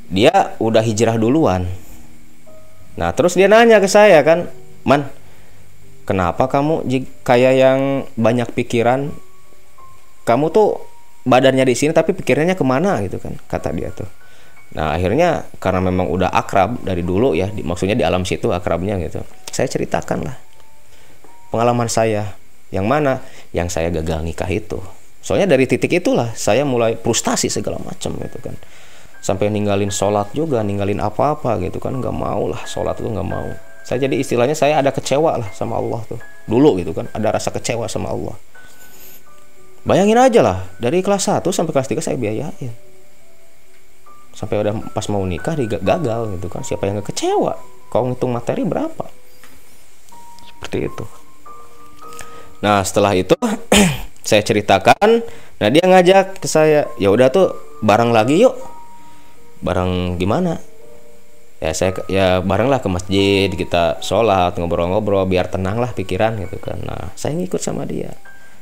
[0.08, 1.64] dia udah hijrah duluan
[2.94, 4.46] nah terus dia nanya ke saya kan
[4.86, 5.10] man
[6.04, 6.84] kenapa kamu
[7.24, 7.80] kayak yang
[8.14, 9.10] banyak pikiran?
[10.24, 10.80] Kamu tuh
[11.24, 13.00] badannya di sini tapi pikirannya ke mana?
[13.04, 14.08] Gitu kan kata dia tuh.
[14.76, 18.96] Nah akhirnya karena memang udah akrab dari dulu ya di, maksudnya di alam situ akrabnya
[19.00, 19.20] gitu
[19.52, 20.36] saya ceritakan lah
[21.52, 22.36] pengalaman saya.
[22.74, 23.12] Yang mana?
[23.54, 24.82] Yang saya gagal nikah itu.
[25.22, 28.56] Soalnya dari titik itulah saya mulai frustasi segala macam gitu kan
[29.24, 33.48] sampai ninggalin sholat juga ninggalin apa-apa gitu kan nggak mau lah sholat tuh nggak mau
[33.88, 37.48] saya jadi istilahnya saya ada kecewa lah sama Allah tuh dulu gitu kan ada rasa
[37.48, 38.36] kecewa sama Allah
[39.84, 42.72] Bayangin aja lah, dari kelas 1 sampai kelas 3 saya biayain.
[44.32, 46.64] Sampai udah pas mau nikah gagal gitu kan.
[46.64, 47.60] Siapa yang gak kecewa?
[47.92, 49.04] Kau ngitung materi berapa?
[50.48, 51.04] Seperti itu.
[52.64, 53.36] Nah, setelah itu
[54.28, 55.20] saya ceritakan,
[55.60, 57.52] nah dia ngajak ke saya, ya udah tuh
[57.84, 58.56] bareng lagi yuk.
[59.64, 60.60] Bareng gimana?
[61.56, 66.60] Ya saya ya bareng lah ke masjid, kita sholat, ngobrol-ngobrol biar tenang lah pikiran gitu
[66.60, 66.76] kan.
[66.84, 68.12] Nah, saya ngikut sama dia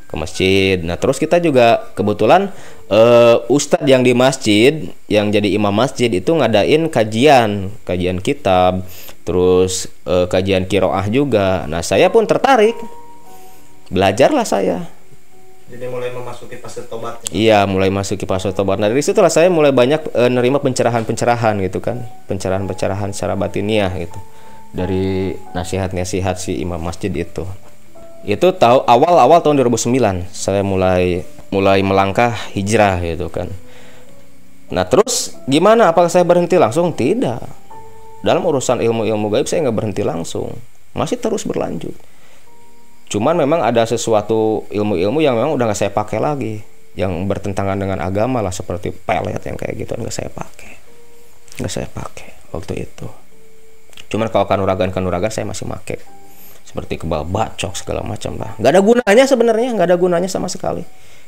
[0.06, 0.76] ke masjid.
[0.84, 2.52] Nah, terus kita juga kebetulan
[2.92, 8.86] uh, ustadz yang di masjid, yang jadi imam masjid itu ngadain kajian, kajian kitab,
[9.26, 11.64] terus uh, kajian kiroah juga.
[11.66, 12.76] Nah, saya pun tertarik.
[13.90, 14.86] Belajarlah saya.
[15.70, 17.22] Jadi mulai memasuki fase tobat.
[17.28, 17.30] Ya?
[17.32, 18.82] Iya, mulai masuki fase tobat.
[18.82, 22.02] Nah, dari situlah saya mulai banyak uh, nerima pencerahan-pencerahan gitu kan.
[22.28, 24.18] Pencerahan-pencerahan secara batiniah gitu.
[24.72, 27.44] Dari nasihat-nasihat si imam masjid itu
[28.22, 33.50] itu tahu awal-awal tahun 2009 saya mulai mulai melangkah hijrah gitu kan
[34.72, 37.42] nah terus gimana apakah saya berhenti langsung tidak
[38.22, 40.54] dalam urusan ilmu-ilmu gaib saya nggak berhenti langsung
[40.94, 41.92] masih terus berlanjut
[43.12, 46.64] cuman memang ada sesuatu ilmu-ilmu yang memang udah nggak saya pakai lagi.
[46.92, 50.72] Yang bertentangan dengan agama lah seperti pelet yang kayak gitu nggak saya pakai.
[51.60, 53.06] Nggak saya pakai waktu itu.
[54.12, 56.00] Cuman kalau kanuragan kanuragan saya masih pakai
[56.64, 58.56] seperti kebal bacok segala macam lah.
[58.56, 60.84] Nggak ada gunanya sebenarnya nggak ada gunanya sama sekali.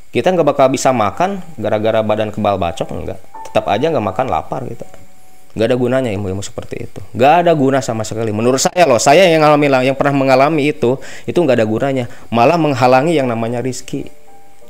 [0.09, 3.21] Kita nggak bakal bisa makan gara-gara badan kebal bacok enggak
[3.55, 4.83] tetap aja nggak makan lapar gitu
[5.55, 6.99] nggak ada gunanya ilmu-ilmu seperti itu.
[7.15, 8.35] Nggak ada guna sama sekali.
[8.35, 12.05] Menurut saya loh saya yang alami yang pernah mengalami itu itu nggak ada gunanya.
[12.29, 14.05] Malah menghalangi yang namanya rizki.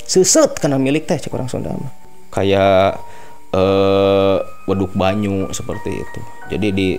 [0.06, 1.74] Seset karena milik teh cek orang Sunda
[2.30, 3.02] kayak
[3.56, 4.38] eh,
[4.70, 6.22] waduk banyu seperti itu.
[6.54, 6.90] Jadi di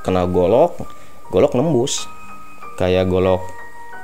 [0.00, 0.80] kena golok
[1.28, 2.08] golok nembus.
[2.78, 3.42] Kayak golok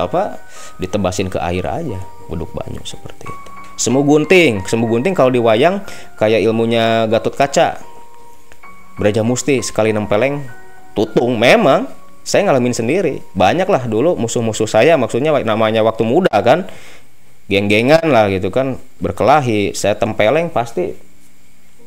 [0.03, 0.43] apa
[0.83, 3.51] ditebasin ke air aja buduk banyu seperti itu.
[3.75, 5.83] Semu gunting semu gunting kalau di wayang
[6.19, 7.79] kayak ilmunya Gatot Kaca
[8.95, 10.45] Braja Musti sekali nempeleng
[10.95, 11.91] tutung memang
[12.25, 16.65] saya ngalamin sendiri banyak lah dulu musuh-musuh saya maksudnya namanya waktu muda kan
[17.51, 20.97] geng-gengan lah gitu kan berkelahi saya tempeleng pasti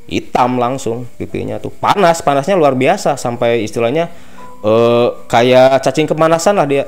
[0.07, 4.13] hitam langsung pipinya tuh panas panasnya luar biasa sampai istilahnya
[4.61, 6.85] uh, kayak cacing kemanasan lah dia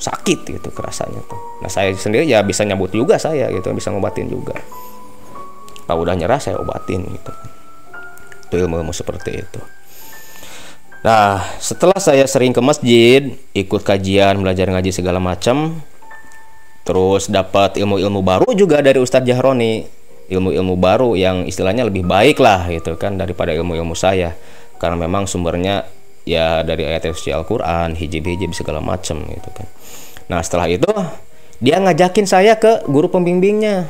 [0.00, 1.36] sakit gitu kerasanya tuh.
[1.60, 4.56] Nah saya sendiri ya bisa nyambut juga saya gitu, bisa ngobatin juga.
[5.84, 7.32] Kalau udah nyerah saya obatin gitu.
[8.50, 9.62] Itu ilmu-ilmu seperti itu.
[11.06, 15.78] Nah setelah saya sering ke masjid, ikut kajian, belajar ngaji segala macam,
[16.82, 19.86] terus dapat ilmu-ilmu baru juga dari Ustadz Jahroni,
[20.28, 24.34] ilmu-ilmu baru yang istilahnya lebih baik lah gitu kan daripada ilmu-ilmu saya,
[24.76, 25.88] karena memang sumbernya
[26.28, 29.70] ya dari ayat suci Al-Quran hijib-hijib segala macam gitu kan.
[30.28, 30.90] Nah setelah itu
[31.62, 33.88] dia ngajakin saya ke guru pembimbingnya.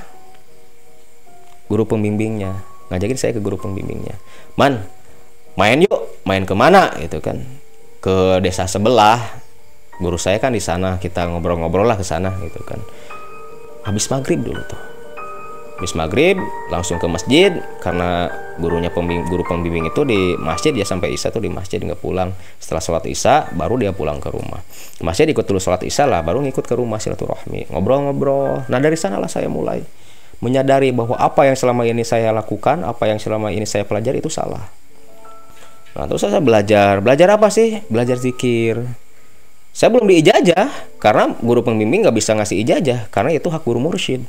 [1.66, 4.18] Guru pembimbingnya ngajakin saya ke guru pembimbingnya.
[4.58, 4.84] Man
[5.54, 6.22] main yuk.
[6.26, 6.92] Main ke mana?
[6.98, 7.42] Gitu kan.
[8.02, 9.40] Ke desa sebelah.
[10.02, 10.98] Guru saya kan di sana.
[11.00, 12.34] Kita ngobrol-ngobrol lah ke sana.
[12.42, 12.82] Gitu kan.
[13.86, 14.82] Habis maghrib dulu tuh.
[15.80, 16.36] Habis maghrib
[16.68, 17.56] langsung ke masjid.
[17.80, 18.28] Karena
[18.60, 20.76] gurunya pembimbing, guru pembimbing itu di masjid.
[20.76, 22.36] Dia sampai isya tuh di masjid nggak pulang.
[22.60, 24.60] Setelah sholat isya baru dia pulang ke rumah.
[25.00, 27.72] Masjid ikut dulu sholat isya lah baru ngikut ke rumah silaturahmi.
[27.72, 28.68] Ngobrol-ngobrol.
[28.68, 29.80] Nah dari sanalah saya mulai
[30.40, 34.32] menyadari bahwa apa yang selama ini saya lakukan apa yang selama ini saya pelajari itu
[34.32, 34.68] salah
[35.96, 38.80] nah terus saya belajar belajar apa sih belajar zikir
[39.70, 44.24] saya belum diijajah karena guru pembimbing nggak bisa ngasih ijazah karena itu hak guru mursyid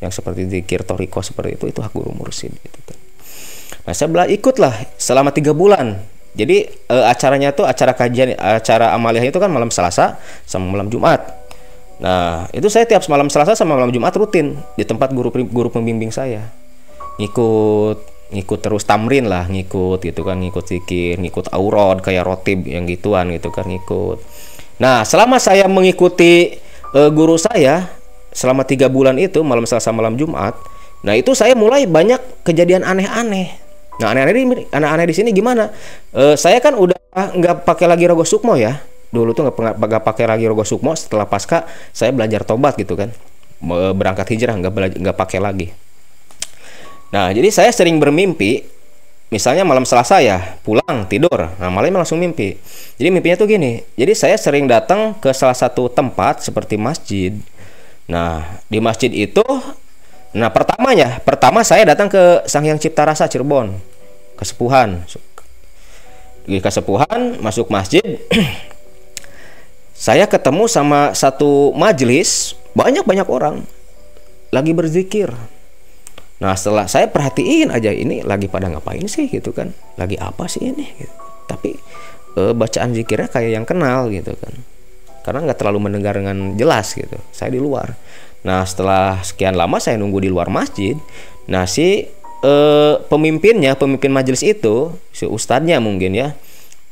[0.00, 2.98] yang seperti zikir toriko seperti itu itu hak guru mursid gitu kan.
[3.88, 5.96] Nah saya bela ikutlah selama tiga bulan.
[6.36, 11.45] Jadi e, acaranya tuh acara kajian acara amaliah itu kan malam Selasa sama malam Jumat.
[11.96, 16.12] Nah itu saya tiap malam Selasa sama malam Jumat rutin di tempat guru guru pembimbing
[16.12, 16.52] saya.
[17.16, 22.84] Ngikut ngikut terus tamrin lah ngikut gitu kan ngikut zikir ngikut aurod kayak rotib yang
[22.84, 24.18] gituan gitu kan ngikut.
[24.82, 26.58] Nah selama saya mengikuti
[26.90, 27.86] e, guru saya
[28.34, 30.58] selama tiga bulan itu malam Selasa malam Jumat
[31.06, 33.62] nah itu saya mulai banyak kejadian aneh-aneh.
[34.02, 35.70] Nah aneh-aneh di aneh-aneh di sini gimana?
[36.10, 38.76] E, saya kan udah nggak pakai lagi rogo sukmo ya
[39.10, 40.94] dulu tuh nggak pakai lagi rogo sukmo.
[40.94, 43.10] Setelah pasca saya belajar tobat gitu kan.
[43.94, 45.72] Berangkat hijrah nggak nggak pakai lagi.
[47.14, 48.66] Nah jadi saya sering bermimpi
[49.26, 51.50] misalnya malam Selasa ya pulang tidur.
[51.58, 52.58] Nah malamnya langsung mimpi.
[52.98, 57.34] Jadi mimpinya tuh gini jadi saya sering datang ke salah satu tempat seperti masjid.
[58.06, 59.42] Nah, di masjid itu
[60.36, 63.74] nah pertamanya, pertama saya datang ke Sang Hyang Cipta Rasa Cirebon,
[64.38, 65.02] kesepuhan.
[66.46, 68.22] Di kesepuhan masuk masjid
[69.96, 73.64] saya ketemu sama satu majelis banyak-banyak orang
[74.52, 75.32] lagi berzikir.
[76.36, 80.68] Nah setelah saya perhatiin aja ini lagi pada ngapain sih gitu kan, lagi apa sih
[80.68, 80.84] ini?
[80.84, 81.16] Gitu.
[81.48, 81.72] Tapi
[82.36, 84.54] e, bacaan zikirnya kayak yang kenal gitu kan
[85.26, 87.98] karena nggak terlalu mendengar dengan jelas gitu saya di luar
[88.46, 90.94] nah setelah sekian lama saya nunggu di luar masjid
[91.50, 92.06] nah si
[92.46, 96.38] eh, pemimpinnya pemimpin majelis itu si ustadznya mungkin ya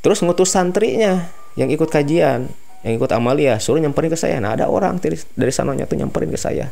[0.03, 2.51] terus ngutus santrinya yang ikut kajian
[2.85, 4.37] yang ikut amalia suruh nyamperin ke saya.
[4.37, 6.69] Nah ada orang dari, dari sanonya tuh nyamperin ke saya.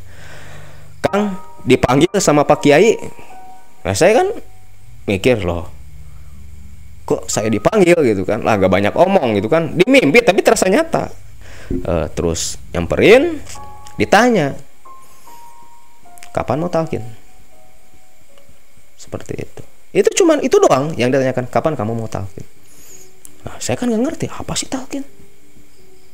[1.02, 2.94] Kang dipanggil sama Pak Kiai.
[3.82, 4.30] Nah saya kan
[5.10, 5.74] mikir loh
[7.04, 7.98] kok saya dipanggil?
[8.06, 8.46] gitu kan.
[8.46, 9.74] Lah gak banyak omong gitu kan.
[9.74, 11.10] Di mimpi tapi terasa nyata.
[11.74, 13.42] Uh, terus nyamperin
[13.98, 14.54] ditanya
[16.30, 17.02] kapan mau talkin?
[19.02, 19.64] Seperti itu.
[19.98, 22.46] Itu cuman itu doang yang ditanyakan kapan kamu mau talkin?
[23.50, 25.23] Nah saya kan nggak ngerti apa sih talkin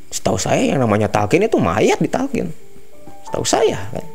[0.09, 2.49] setahu saya yang namanya talkin itu mayat ditalkin
[3.25, 4.05] setahu saya kan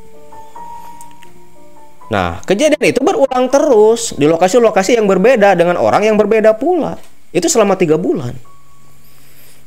[2.12, 7.00] Nah, kejadian itu berulang terus di lokasi-lokasi yang berbeda dengan orang yang berbeda pula.
[7.32, 8.36] Itu selama tiga bulan.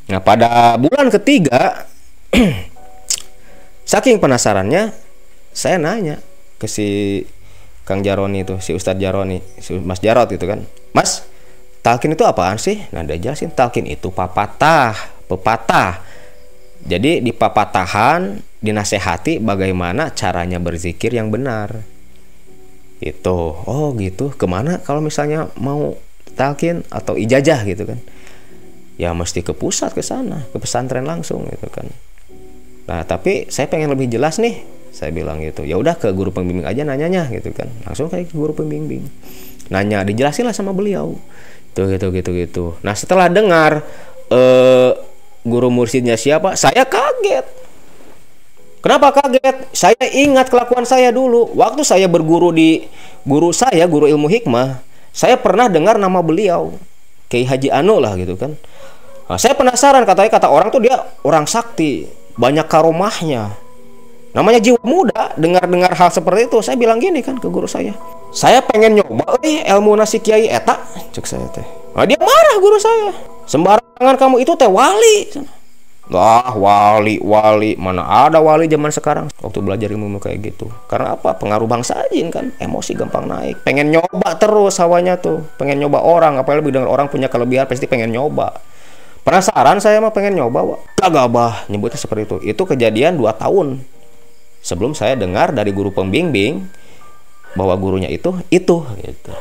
[0.07, 1.83] Nah, pada bulan ketiga,
[3.91, 4.95] saking penasarannya,
[5.51, 6.21] saya nanya
[6.55, 7.19] ke si
[7.83, 10.63] Kang Jaroni itu, si Ustadz Jaroni, si Mas Jarot itu kan.
[10.95, 11.27] Mas,
[11.83, 12.79] talkin itu apaan sih?
[12.95, 14.95] Nah, dia jelasin talkin itu papatah,
[15.27, 16.06] pepatah.
[16.87, 21.83] Jadi di papatahan dinasehati bagaimana caranya berzikir yang benar.
[23.03, 24.31] Itu, oh gitu.
[24.33, 25.99] Ke mana kalau misalnya mau
[26.33, 27.99] talkin atau ijazah gitu kan?
[28.97, 31.85] ya mesti ke pusat ke sana ke pesantren langsung gitu kan.
[32.89, 34.65] Nah tapi saya pengen lebih jelas nih.
[34.89, 35.61] Saya bilang gitu.
[35.61, 37.69] Ya udah ke guru pembimbing aja nanyanya gitu kan.
[37.85, 39.05] Langsung kayak ke guru pembimbing.
[39.69, 41.13] Nanya dijelasin lah sama beliau.
[41.77, 42.65] Tuh gitu gitu gitu.
[42.81, 43.85] Nah setelah dengar
[44.33, 44.91] eh,
[45.47, 47.47] guru mursidnya siapa saya kaget
[48.83, 52.85] kenapa kaget saya ingat kelakuan saya dulu waktu saya berguru di
[53.23, 54.83] guru saya guru ilmu hikmah
[55.15, 56.75] saya pernah dengar nama beliau
[57.27, 58.55] Kiai Haji Anu lah gitu kan
[59.27, 62.07] Nah, saya penasaran katanya kata orang tuh dia orang sakti,
[62.39, 63.51] banyak karomahnya.
[64.31, 67.91] Namanya jiwa muda, dengar-dengar hal seperti itu, saya bilang gini kan ke guru saya.
[68.31, 70.79] Saya pengen nyoba eh ilmu nasi kiai eta,
[71.11, 71.67] cek saya teh.
[71.97, 73.09] Nah, dia marah guru saya.
[73.49, 75.33] Sembarangan kamu itu teh wali.
[76.13, 77.73] Wah, wali, wali.
[77.73, 80.69] Mana ada wali zaman sekarang waktu belajar ilmu kayak gitu.
[80.85, 81.33] Karena apa?
[81.33, 82.53] Pengaruh bangsa jin kan.
[82.61, 83.65] Emosi gampang naik.
[83.65, 85.41] Pengen nyoba terus hawanya tuh.
[85.57, 86.37] Pengen nyoba orang.
[86.37, 88.61] Apalagi lebih dengar orang punya kelebihan pasti pengen nyoba.
[89.25, 91.01] Penasaran saya mah pengen nyoba, Wak.
[91.01, 92.37] Gagabah nyebutnya seperti itu.
[92.45, 93.81] Itu kejadian 2 tahun
[94.61, 96.61] sebelum saya dengar dari guru pembimbing
[97.57, 99.33] bahwa gurunya itu itu gitu.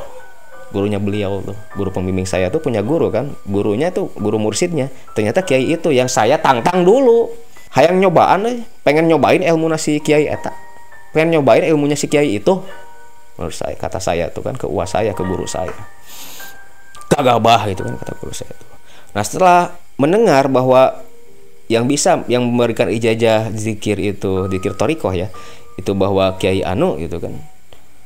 [0.67, 3.31] Gurunya beliau tuh, guru pembimbing saya tuh punya guru kan.
[3.47, 4.91] Gurunya tuh guru mursidnya.
[5.15, 7.31] Ternyata kiai itu yang saya tantang dulu.
[7.75, 10.51] Hayang nyobaan deh, pengen nyobain ilmu nasi kiai eta.
[11.15, 12.57] Pengen nyobain ilmunya si kiai itu.
[13.37, 15.71] Menurut saya kata saya tuh kan ke uas saya, ke guru saya.
[17.07, 18.69] Gagabah itu kan kata guru saya tuh.
[19.13, 19.59] Nah setelah
[19.97, 21.07] mendengar bahwa
[21.67, 25.27] yang bisa yang memberikan ijazah zikir itu zikir torikoh ya
[25.75, 27.43] itu bahwa Kiai Anu gitu kan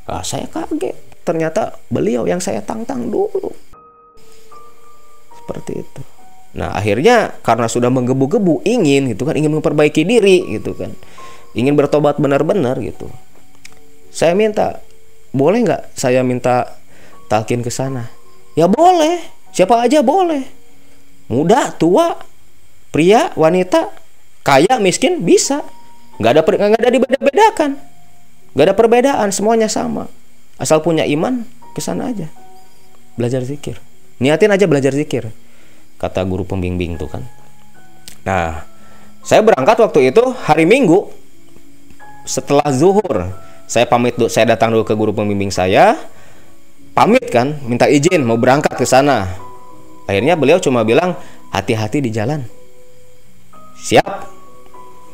[0.10, 3.54] ah, saya kaget ternyata beliau yang saya tantang dulu.
[5.38, 6.02] Seperti itu.
[6.58, 10.92] Nah akhirnya karena sudah menggebu-gebu ingin gitu kan ingin memperbaiki diri gitu kan.
[11.56, 13.08] Ingin bertobat benar-benar gitu.
[14.12, 14.84] Saya minta
[15.32, 16.76] boleh nggak saya minta
[17.32, 18.12] talkin ke sana?
[18.58, 19.22] Ya boleh
[19.56, 20.44] siapa aja boleh.
[21.32, 22.20] Muda tua
[22.92, 23.88] pria wanita
[24.44, 25.64] kaya miskin bisa.
[26.20, 27.72] Nggak ada nggak ada dibeda-bedakan.
[28.52, 30.12] Nggak ada perbedaan semuanya sama
[30.62, 31.42] asal punya iman
[31.74, 32.30] ke sana aja.
[33.18, 33.82] Belajar zikir.
[34.22, 35.34] Niatin aja belajar zikir
[36.02, 37.22] kata guru pembimbing tuh kan.
[38.26, 38.66] Nah
[39.22, 41.14] saya berangkat waktu itu hari minggu
[42.26, 43.30] setelah zuhur.
[43.70, 45.94] Saya pamit dulu saya datang dulu ke guru pembimbing saya.
[46.98, 49.30] Pamit kan minta izin mau berangkat ke sana.
[50.10, 51.14] Akhirnya beliau cuma bilang
[51.54, 52.42] hati-hati di jalan.
[53.78, 54.10] Siap.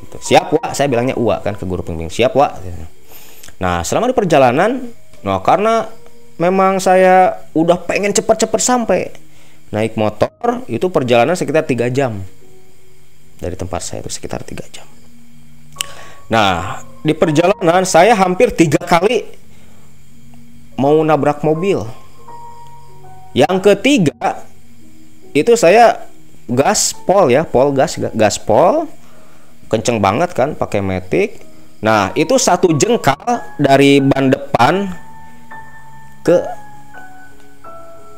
[0.08, 0.18] Gitu.
[0.24, 2.10] siap wa saya bilangnya wa kan ke guru pembimbing.
[2.10, 2.56] Siap wa
[3.58, 4.88] nah selama di perjalanan
[5.22, 5.90] nah karena
[6.38, 9.10] memang saya udah pengen cepat-cepat sampai
[9.74, 12.22] naik motor itu perjalanan sekitar tiga jam
[13.42, 14.86] dari tempat saya itu sekitar tiga jam
[16.30, 19.48] nah di perjalanan saya hampir tiga kali
[20.78, 21.84] mau nabrak mobil.
[23.34, 24.46] Yang ketiga
[25.34, 26.08] itu saya
[26.48, 28.88] gas pol ya, pol gas gas pol
[29.68, 31.44] kenceng banget kan pakai metik.
[31.78, 33.22] Nah, itu satu jengkal
[33.62, 34.90] dari ban depan
[36.28, 36.36] ke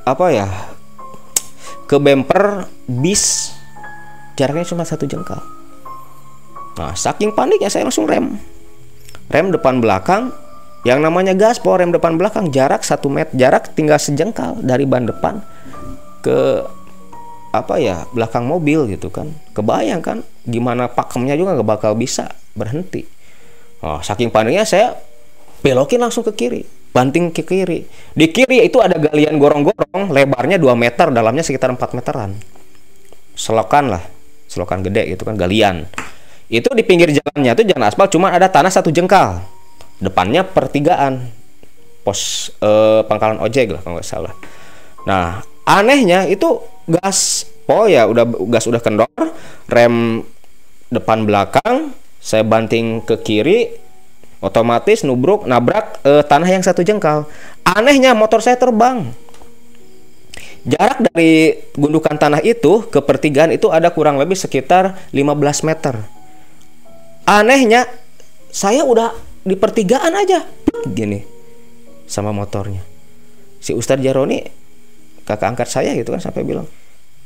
[0.10, 0.50] apa ya?
[1.90, 3.50] ke bumper bis
[4.38, 5.42] jaraknya cuma satu jengkal.
[6.78, 8.38] Nah, saking panik ya saya langsung rem
[9.34, 10.30] rem depan belakang
[10.86, 15.42] yang namanya gaspol rem depan belakang jarak satu meter jarak tinggal sejengkal dari ban depan
[16.22, 16.62] ke
[17.50, 23.10] apa ya belakang mobil gitu kan kebayang kan gimana pakemnya juga nggak bakal bisa berhenti
[23.82, 24.94] oh, saking paniknya saya
[25.66, 27.86] belokin langsung ke kiri banting ke kiri.
[28.14, 32.34] Di kiri itu ada galian gorong-gorong lebarnya 2 meter dalamnya sekitar 4 meteran.
[33.38, 34.04] Selokan lah
[34.50, 35.86] selokan gede gitu kan galian.
[36.50, 39.46] Itu di pinggir jalannya itu jalan aspal cuma ada tanah satu jengkal.
[40.02, 41.30] Depannya pertigaan.
[42.02, 44.34] Pos eh, pangkalan ojek lah kalau nggak salah.
[45.06, 46.58] Nah anehnya itu
[46.90, 49.14] gas oh ya udah gas udah kendor
[49.70, 50.26] rem
[50.90, 53.78] depan belakang saya banting ke kiri
[54.40, 57.28] otomatis nubruk nabrak eh, tanah yang satu jengkal.
[57.64, 59.12] Anehnya motor saya terbang.
[60.68, 66.04] Jarak dari gundukan tanah itu ke pertigaan itu ada kurang lebih sekitar 15 meter.
[67.24, 67.88] Anehnya
[68.52, 69.16] saya udah
[69.48, 70.44] di pertigaan aja
[70.92, 71.24] gini
[72.08, 72.84] sama motornya.
[73.64, 74.44] Si Ustadz Jaroni
[75.24, 76.68] kakak angkat saya gitu kan sampai bilang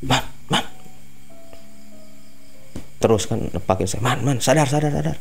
[0.05, 0.65] man man.
[3.01, 5.17] Terus kan nepakin saya man man sadar sadar sadar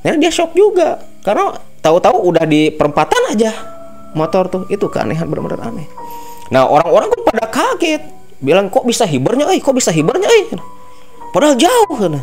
[0.00, 1.00] Karena dia shock juga.
[1.22, 3.52] Karena tahu-tahu udah di perempatan aja
[4.16, 4.62] motor tuh.
[4.72, 5.86] Itu keanehan benar-benar aneh.
[6.50, 8.02] Nah orang-orang kan pada kaget.
[8.36, 9.48] Bilang kok bisa hibernya?
[9.52, 10.28] Eh kok bisa hibernya?
[10.28, 10.56] Eh.
[11.32, 12.20] Padahal jauh kan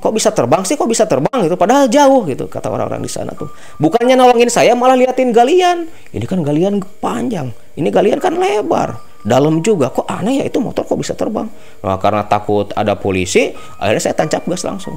[0.00, 0.80] kok bisa terbang sih?
[0.80, 1.44] Kok bisa terbang?
[1.44, 1.54] Gitu.
[1.60, 3.52] Padahal jauh gitu kata orang-orang di sana tuh.
[3.76, 5.86] Bukannya nolongin saya malah liatin galian.
[6.10, 7.52] Ini kan galian panjang.
[7.76, 8.96] Ini galian kan lebar.
[9.20, 9.92] Dalam juga.
[9.92, 11.46] Kok aneh ya itu motor kok bisa terbang?
[11.84, 14.96] Nah karena takut ada polisi akhirnya saya tancap gas langsung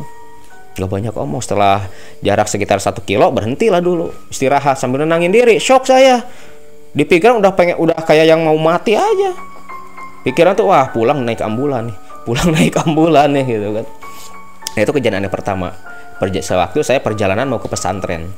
[0.74, 1.86] Gak banyak omong setelah
[2.26, 6.26] jarak sekitar satu kilo berhentilah dulu istirahat sambil nenangin diri shock saya
[6.94, 9.38] di pikiran udah pengen udah kayak yang mau mati aja
[10.26, 13.86] pikiran tuh wah pulang naik ambulan nih pulang naik ambulan nih gitu kan
[14.74, 15.74] Nah itu kejadian yang pertama.
[16.18, 18.30] Perja sewaktu saya perjalanan mau ke pesantren.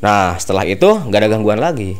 [0.00, 1.96] Nah setelah itu nggak ada gangguan lagi.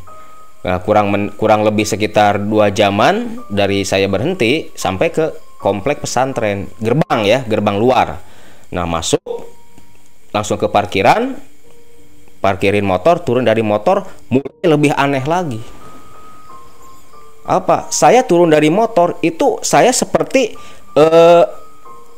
[0.66, 5.30] Nah, kurang men, kurang lebih sekitar dua jaman dari saya berhenti sampai ke
[5.62, 8.18] komplek pesantren gerbang ya gerbang luar.
[8.72, 9.22] Nah masuk
[10.34, 11.36] langsung ke parkiran,
[12.40, 15.62] parkirin motor, turun dari motor, mulai lebih aneh lagi.
[17.46, 17.88] Apa?
[17.94, 20.58] Saya turun dari motor itu saya seperti
[20.98, 21.44] uh,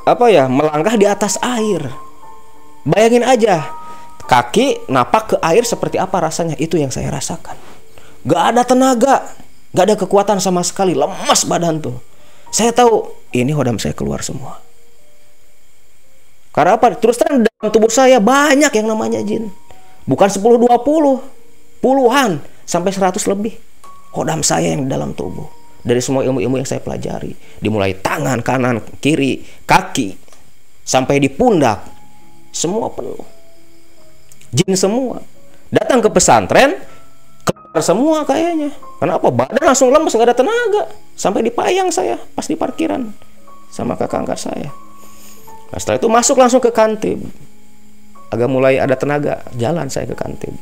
[0.09, 1.85] apa ya melangkah di atas air
[2.89, 3.69] bayangin aja
[4.25, 7.61] kaki napak ke air seperti apa rasanya itu yang saya rasakan
[8.25, 9.29] gak ada tenaga
[9.77, 12.01] gak ada kekuatan sama sekali lemas badan tuh
[12.49, 13.05] saya tahu
[13.37, 14.57] ini hodam saya keluar semua
[16.59, 16.91] karena apa?
[16.99, 19.47] Terus terang dalam tubuh saya banyak yang namanya jin.
[20.11, 21.23] Bukan 10 20
[21.79, 22.43] puluhan.
[22.67, 23.55] Sampai 100 lebih.
[24.11, 25.47] Hodam saya yang dalam tubuh.
[25.87, 27.31] Dari semua ilmu-ilmu yang saya pelajari.
[27.63, 30.19] Dimulai tangan kanan kiri kaki.
[30.83, 31.79] Sampai di pundak.
[32.51, 33.23] Semua penuh.
[34.51, 35.23] Jin semua.
[35.71, 36.75] Datang ke pesantren
[37.47, 38.75] keluar semua kayaknya.
[38.99, 39.31] Kenapa?
[39.31, 40.91] Badan langsung lemes nggak ada tenaga.
[41.15, 43.15] Sampai dipayang saya pas di parkiran
[43.71, 44.88] sama kakak angkat saya
[45.69, 47.21] Nah, setelah itu masuk langsung ke kantib.
[48.29, 50.53] Agak mulai ada tenaga, jalan saya ke kantib.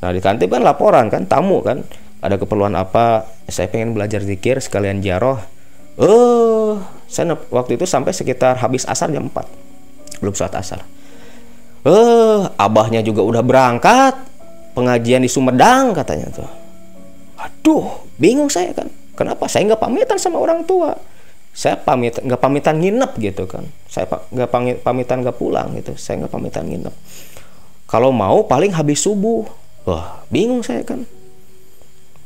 [0.00, 1.84] Nah, di kantib kan laporan kan, tamu kan,
[2.20, 3.24] ada keperluan apa?
[3.48, 5.40] Saya pengen belajar zikir sekalian jaroh.
[6.00, 10.20] Eh, uh, saya waktu itu sampai sekitar habis asar jam 4.
[10.20, 10.84] Belum sholat asar.
[11.84, 14.14] Eh, uh, abahnya juga udah berangkat.
[14.76, 16.50] Pengajian di Sumedang katanya tuh.
[17.40, 18.88] Aduh, bingung saya kan.
[19.16, 20.96] Kenapa saya nggak pamitan sama orang tua?
[21.50, 23.66] Saya pamit nggak pamitan nginep gitu kan.
[23.90, 24.50] Saya nggak
[24.86, 25.98] pamitan nggak pulang gitu.
[25.98, 26.94] Saya nggak pamitan nginep.
[27.90, 29.44] Kalau mau paling habis subuh.
[29.84, 31.02] Wah bingung saya kan.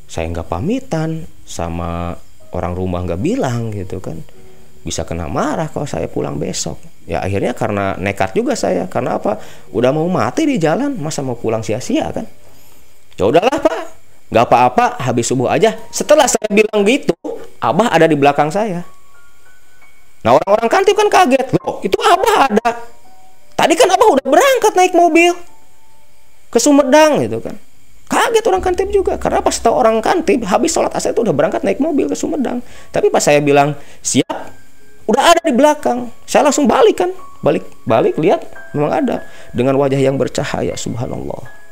[0.05, 2.15] Saya nggak pamitan sama
[2.53, 4.21] orang rumah nggak bilang gitu kan.
[4.85, 6.77] Bisa kena marah kalau saya pulang besok.
[7.09, 8.85] Ya akhirnya karena nekat juga saya.
[8.93, 9.41] Karena apa?
[9.73, 12.29] Udah mau mati di jalan masa mau pulang sia-sia kan?
[13.17, 13.83] Ya udahlah pak.
[14.29, 15.73] Nggak apa-apa habis subuh aja.
[15.89, 17.17] Setelah saya bilang gitu
[17.65, 18.85] abah ada di belakang saya
[20.25, 22.69] Nah orang-orang kantip kan kaget loh, itu abah ada.
[23.55, 25.37] Tadi kan abah udah berangkat naik mobil
[26.49, 27.61] ke Sumedang gitu kan.
[28.09, 31.61] Kaget orang kantip juga karena pas tahu orang kantip habis sholat asar itu udah berangkat
[31.61, 32.65] naik mobil ke Sumedang.
[32.89, 34.49] Tapi pas saya bilang siap,
[35.05, 36.09] udah ada di belakang.
[36.25, 37.13] Saya langsung balik kan,
[37.45, 41.64] balik balik lihat memang ada dengan wajah yang bercahaya subhanallah.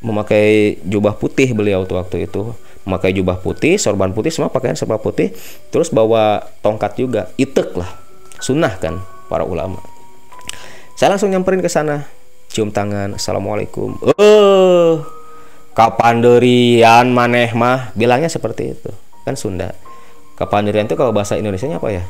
[0.00, 2.56] Memakai jubah putih beliau tuh waktu itu
[2.88, 5.30] memakai jubah putih, sorban putih, semua pakaian serba putih,
[5.68, 7.90] terus bawa tongkat juga, itek lah,
[8.40, 9.78] sunnah kan para ulama.
[10.96, 12.08] Saya langsung nyamperin ke sana,
[12.48, 14.00] cium tangan, assalamualaikum.
[14.16, 14.94] Eh,
[15.76, 17.92] kapan derian maneh mah?
[17.96, 18.90] Bilangnya seperti itu,
[19.24, 19.76] kan Sunda.
[20.36, 22.04] Kapan derian itu kalau bahasa Indonesia apa ya?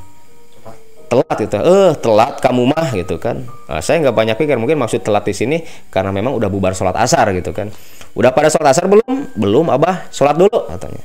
[1.11, 1.59] Telat gitu.
[1.59, 3.43] Eh telat kamu mah gitu kan.
[3.67, 5.59] Nah, saya nggak banyak pikir mungkin maksud telat di sini
[5.91, 7.67] karena memang udah bubar sholat asar gitu kan.
[8.15, 9.35] Udah pada sholat asar belum?
[9.35, 10.07] Belum abah.
[10.15, 11.03] Sholat dulu katanya.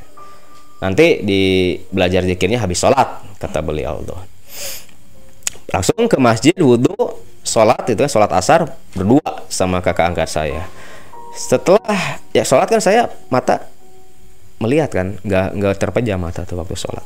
[0.85, 4.21] Nanti di belajar zikirnya habis sholat kata beliau tuh.
[5.73, 6.93] Langsung ke masjid wudhu
[7.41, 10.69] sholat itu kan sholat asar berdua sama kakak angkat saya.
[11.33, 13.65] Setelah ya sholat kan saya mata
[14.61, 17.03] melihat kan nggak nggak terpejam mata tuh waktu sholat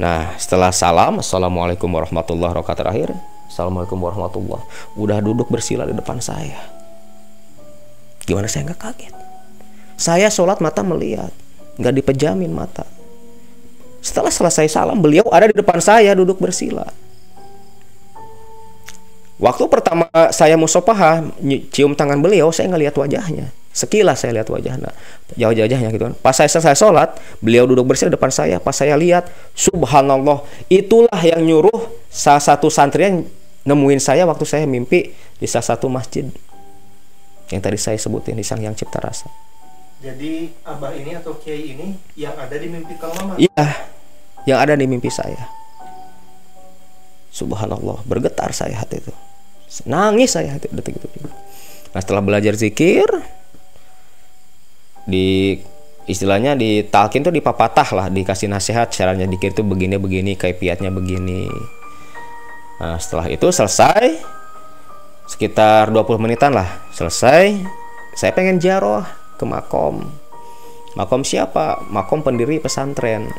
[0.00, 3.10] Nah, setelah salam, Assalamualaikum warahmatullahi wabarakatuh terakhir.
[3.52, 4.64] Assalamualaikum warahmatullahi
[4.96, 6.56] Udah duduk bersila di depan saya.
[8.24, 9.14] Gimana saya nggak kaget?
[10.00, 11.28] Saya sholat mata melihat,
[11.76, 12.88] nggak dipejamin mata.
[14.00, 16.88] Setelah selesai salam, beliau ada di depan saya duduk bersila.
[19.42, 21.26] Waktu pertama saya musopahah,
[21.74, 23.52] cium tangan beliau, saya ngelihat wajahnya.
[23.72, 24.92] Sekilas saya lihat wajahnya,
[25.32, 26.14] wajah-wajahnya gitu kan.
[26.20, 28.60] Pas saya selesai sholat, beliau duduk bersih di depan saya.
[28.60, 33.16] Pas saya lihat, subhanallah, itulah yang nyuruh salah satu santri yang
[33.64, 36.28] nemuin saya waktu saya mimpi di salah satu masjid
[37.52, 39.28] yang tadi saya sebutin di Sang Yang Cipta Rasa.
[40.02, 43.38] Jadi abah ini atau kiai ini yang ada di mimpi Kang Maman?
[43.38, 43.66] Iya,
[44.50, 45.46] yang ada di mimpi saya.
[47.32, 49.12] Subhanallah, bergetar saya hati itu.
[49.88, 51.08] Nangis saya hati detik itu.
[51.92, 53.08] Nah setelah belajar zikir,
[55.06, 55.58] di
[56.06, 61.46] istilahnya di talkin tuh dipapatah lah dikasih nasihat caranya dikir tuh begini begini kaifiatnya begini.
[62.82, 64.18] Nah setelah itu selesai
[65.30, 67.54] sekitar 20 menitan lah selesai
[68.18, 69.06] saya pengen jaroh
[69.38, 70.02] ke makom.
[70.98, 71.80] Makom siapa?
[71.88, 73.30] Makom pendiri pesantren.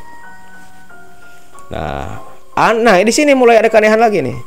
[1.68, 2.18] Nah
[2.56, 4.38] nah di sini mulai ada keanehan lagi nih.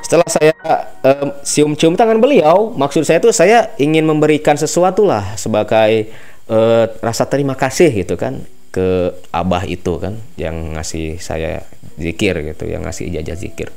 [0.00, 0.56] Setelah saya
[1.04, 6.08] um, cium-cium tangan beliau maksud saya tuh saya ingin memberikan sesuatu lah sebagai
[6.50, 11.66] uh, rasa terima kasih gitu kan ke abah itu kan yang ngasih saya
[11.98, 13.68] zikir gitu yang ngasih ijazah zikir.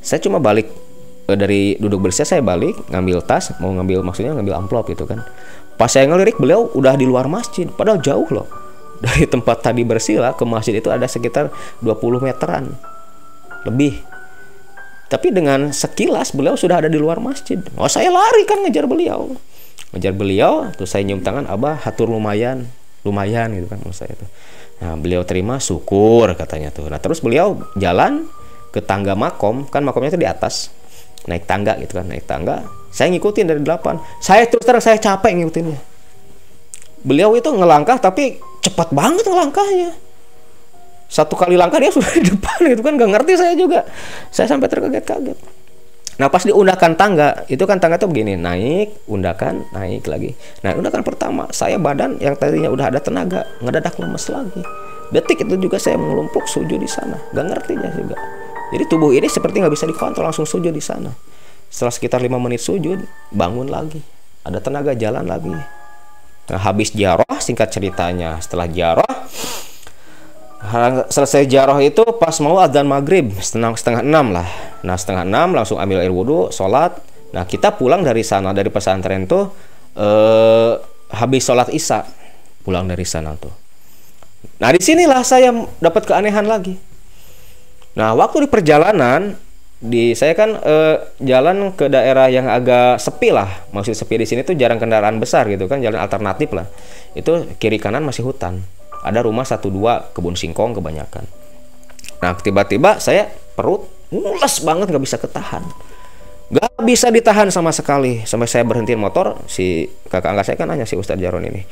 [0.00, 0.68] Saya cuma balik
[1.28, 5.24] uh, dari duduk bersih saya balik ngambil tas mau ngambil maksudnya ngambil amplop gitu kan.
[5.80, 8.48] Pas saya ngelirik beliau udah di luar masjid padahal jauh loh.
[9.02, 11.50] Dari tempat tadi bersila ke masjid itu ada sekitar
[11.82, 12.70] 20 meteran
[13.66, 13.98] lebih.
[15.10, 17.58] Tapi dengan sekilas beliau sudah ada di luar masjid.
[17.74, 19.34] Oh saya lari kan ngejar beliau
[19.92, 22.68] ngejar beliau terus saya nyium tangan abah hatur lumayan.
[23.02, 24.30] Lumayan gitu kan menurut saya tuh
[24.82, 26.90] nah beliau terima syukur katanya tuh.
[26.90, 28.26] Nah terus beliau jalan
[28.74, 29.70] ke tangga makom.
[29.70, 30.74] Kan makomnya itu di atas.
[31.30, 32.66] Naik tangga gitu kan naik tangga.
[32.90, 34.02] Saya ngikutin dari delapan.
[34.18, 35.78] Saya terus terang saya capek ngikutinnya.
[37.06, 39.94] Beliau itu ngelangkah tapi cepat banget ngelangkahnya.
[41.06, 42.98] Satu kali langkah dia sudah di depan gitu kan.
[42.98, 43.86] Gak ngerti saya juga.
[44.34, 45.61] Saya sampai terkaget-kaget
[46.22, 50.38] Nah pas diundakan tangga itu kan tangga tuh begini naik, undakan, naik lagi.
[50.62, 54.62] Nah undakan pertama saya badan yang tadinya udah ada tenaga ngedadak lemes lagi.
[55.10, 58.14] Detik itu juga saya mengelumpuk sujud di sana, gak ngerti ya juga.
[58.70, 61.10] Jadi tubuh ini seperti nggak bisa dikontrol langsung sujud di sana.
[61.66, 63.02] Setelah sekitar lima menit sujud,
[63.34, 63.98] bangun lagi,
[64.46, 65.50] ada tenaga jalan lagi.
[65.50, 69.10] Nah habis jaroh singkat ceritanya, setelah jaroh
[71.10, 74.46] selesai jaroh itu pas mau adzan maghrib setengah setengah enam lah.
[74.86, 76.94] Nah setengah enam langsung ambil air wudhu sholat.
[77.34, 79.50] Nah kita pulang dari sana dari pesantren tuh
[79.98, 80.72] eh,
[81.12, 82.06] habis sholat isya
[82.62, 83.50] pulang dari sana tuh.
[84.62, 85.50] Nah di sinilah saya
[85.82, 86.78] dapat keanehan lagi.
[87.98, 89.34] Nah waktu di perjalanan
[89.82, 90.96] di saya kan eh,
[91.26, 93.66] jalan ke daerah yang agak sepi lah.
[93.74, 96.70] Maksud sepi di sini tuh jarang kendaraan besar gitu kan jalan alternatif lah.
[97.18, 98.62] Itu kiri kanan masih hutan
[99.02, 101.26] ada rumah satu dua kebun singkong kebanyakan.
[102.22, 103.26] Nah tiba-tiba saya
[103.58, 105.66] perut mules banget nggak bisa ketahan.
[106.54, 108.22] Nggak bisa ditahan sama sekali.
[108.22, 111.66] Sampai saya berhentiin motor si kakak angkat saya kan nanya si Ustadz Jaron ini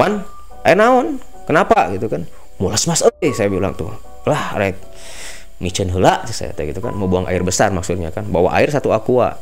[0.00, 0.24] man
[0.64, 1.06] ayo naon?
[1.44, 1.92] Kenapa?
[1.92, 2.24] Gitu kan.
[2.56, 3.04] Mules mas.
[3.20, 3.92] Eh saya bilang tuh
[4.24, 4.78] lah rek
[5.60, 6.96] micen hela saya gitu kan.
[6.96, 8.24] Mau buang air besar maksudnya kan.
[8.32, 9.36] Bawa air satu aqua.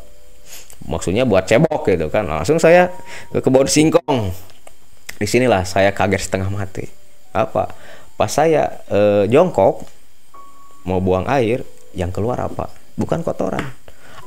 [0.81, 2.26] Maksudnya buat cebok gitu kan.
[2.26, 2.91] Langsung saya
[3.31, 4.35] ke kebun singkong.
[5.20, 6.99] Di sinilah saya kaget setengah mati
[7.33, 7.70] apa?
[8.18, 9.87] Pas saya eh, jongkok
[10.85, 11.64] mau buang air
[11.97, 12.68] yang keluar apa?
[12.99, 13.64] Bukan kotoran.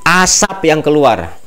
[0.03, 1.37] Asap yang keluar.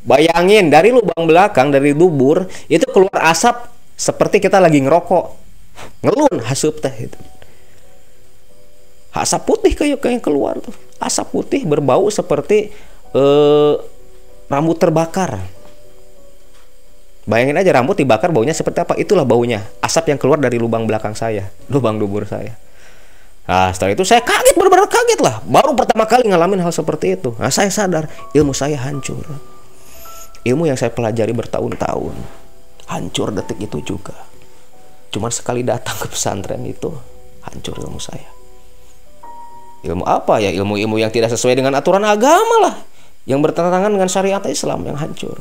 [0.00, 5.24] Bayangin dari lubang belakang dari dubur itu keluar asap seperti kita lagi ngerokok.
[6.04, 7.20] Ngelun hasup teh itu.
[9.10, 10.72] Asap putih kayak yang keluar tuh.
[11.00, 12.72] Asap putih berbau seperti
[13.12, 13.74] eh,
[14.50, 15.59] rambut terbakar
[17.30, 18.98] Bayangin aja rambut dibakar baunya seperti apa.
[18.98, 19.62] Itulah baunya.
[19.78, 21.46] Asap yang keluar dari lubang belakang saya.
[21.72, 22.58] Lubang dubur saya.
[23.46, 25.38] Nah setelah itu saya kaget benar-benar kaget lah.
[25.46, 27.30] Baru pertama kali ngalamin hal seperti itu.
[27.38, 29.22] Nah saya sadar ilmu saya hancur.
[30.42, 32.14] Ilmu yang saya pelajari bertahun-tahun.
[32.90, 34.18] Hancur detik itu juga.
[35.14, 36.90] Cuman sekali datang ke pesantren itu
[37.46, 38.26] hancur ilmu saya.
[39.86, 40.50] Ilmu apa ya?
[40.50, 42.74] Ilmu-ilmu yang tidak sesuai dengan aturan agama lah.
[43.22, 45.38] Yang bertentangan dengan syariat Islam yang hancur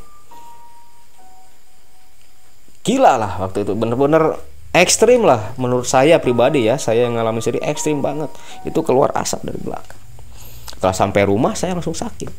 [2.84, 3.74] gila lah waktu itu.
[3.76, 4.38] Bener-bener
[4.76, 6.80] ekstrim lah menurut saya pribadi ya.
[6.80, 8.30] Saya yang ngalamin sendiri ekstrim banget.
[8.64, 10.00] Itu keluar asap dari belakang.
[10.80, 12.32] Setelah sampai rumah saya langsung sakit.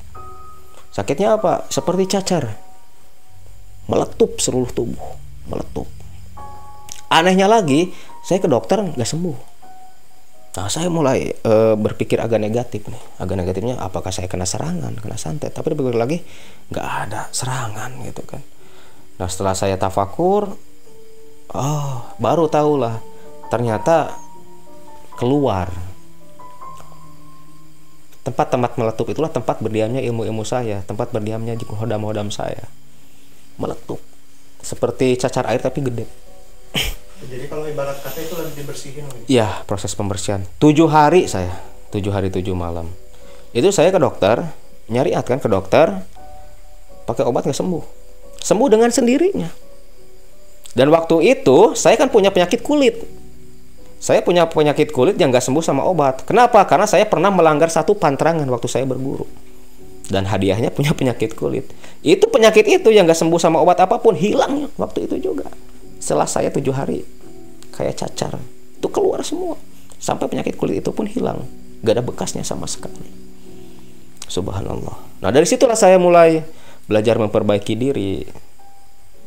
[0.91, 1.69] Sakitnya apa?
[1.69, 2.45] Seperti cacar.
[3.87, 5.19] Meletup seluruh tubuh.
[5.47, 5.87] Meletup.
[7.11, 7.91] Anehnya lagi
[8.23, 9.51] saya ke dokter nggak sembuh.
[10.51, 13.03] Nah, saya mulai e, berpikir agak negatif nih.
[13.23, 15.55] Agak negatifnya apakah saya kena serangan, kena santet.
[15.55, 16.19] Tapi dipikir lagi
[16.75, 18.43] nggak ada serangan gitu kan.
[19.21, 20.57] Nah setelah saya tafakur,
[21.53, 22.97] oh baru tahulah
[23.53, 24.17] ternyata
[25.21, 25.69] keluar
[28.25, 32.65] tempat-tempat meletup itulah tempat berdiamnya ilmu-ilmu saya, tempat berdiamnya di hodam-hodam saya.
[33.61, 34.01] Meletup.
[34.65, 36.09] Seperti cacar air tapi gede.
[37.21, 39.25] Jadi kalau ibarat kata itu lagi dibersihin gitu?
[39.29, 40.49] Iya, proses pembersihan.
[40.57, 41.61] Tujuh hari saya,
[41.93, 42.89] tujuh hari tujuh malam.
[43.53, 44.49] Itu saya ke dokter,
[44.89, 46.09] nyari kan ke dokter,
[47.05, 48.00] pakai obat nggak sembuh
[48.41, 49.49] sembuh dengan sendirinya.
[50.71, 53.03] Dan waktu itu saya kan punya penyakit kulit.
[54.01, 56.25] Saya punya penyakit kulit yang gak sembuh sama obat.
[56.25, 56.65] Kenapa?
[56.65, 59.29] Karena saya pernah melanggar satu pantrangan waktu saya berguru.
[60.09, 61.69] Dan hadiahnya punya penyakit kulit.
[62.01, 65.53] Itu penyakit itu yang gak sembuh sama obat apa pun hilang waktu itu juga.
[66.01, 67.05] Setelah saya tujuh hari
[67.77, 68.41] kayak cacar
[68.81, 69.61] itu keluar semua.
[70.01, 71.45] Sampai penyakit kulit itu pun hilang.
[71.85, 73.05] Gak ada bekasnya sama sekali.
[74.33, 75.21] Subhanallah.
[75.21, 76.41] Nah dari situlah saya mulai
[76.91, 78.27] belajar memperbaiki diri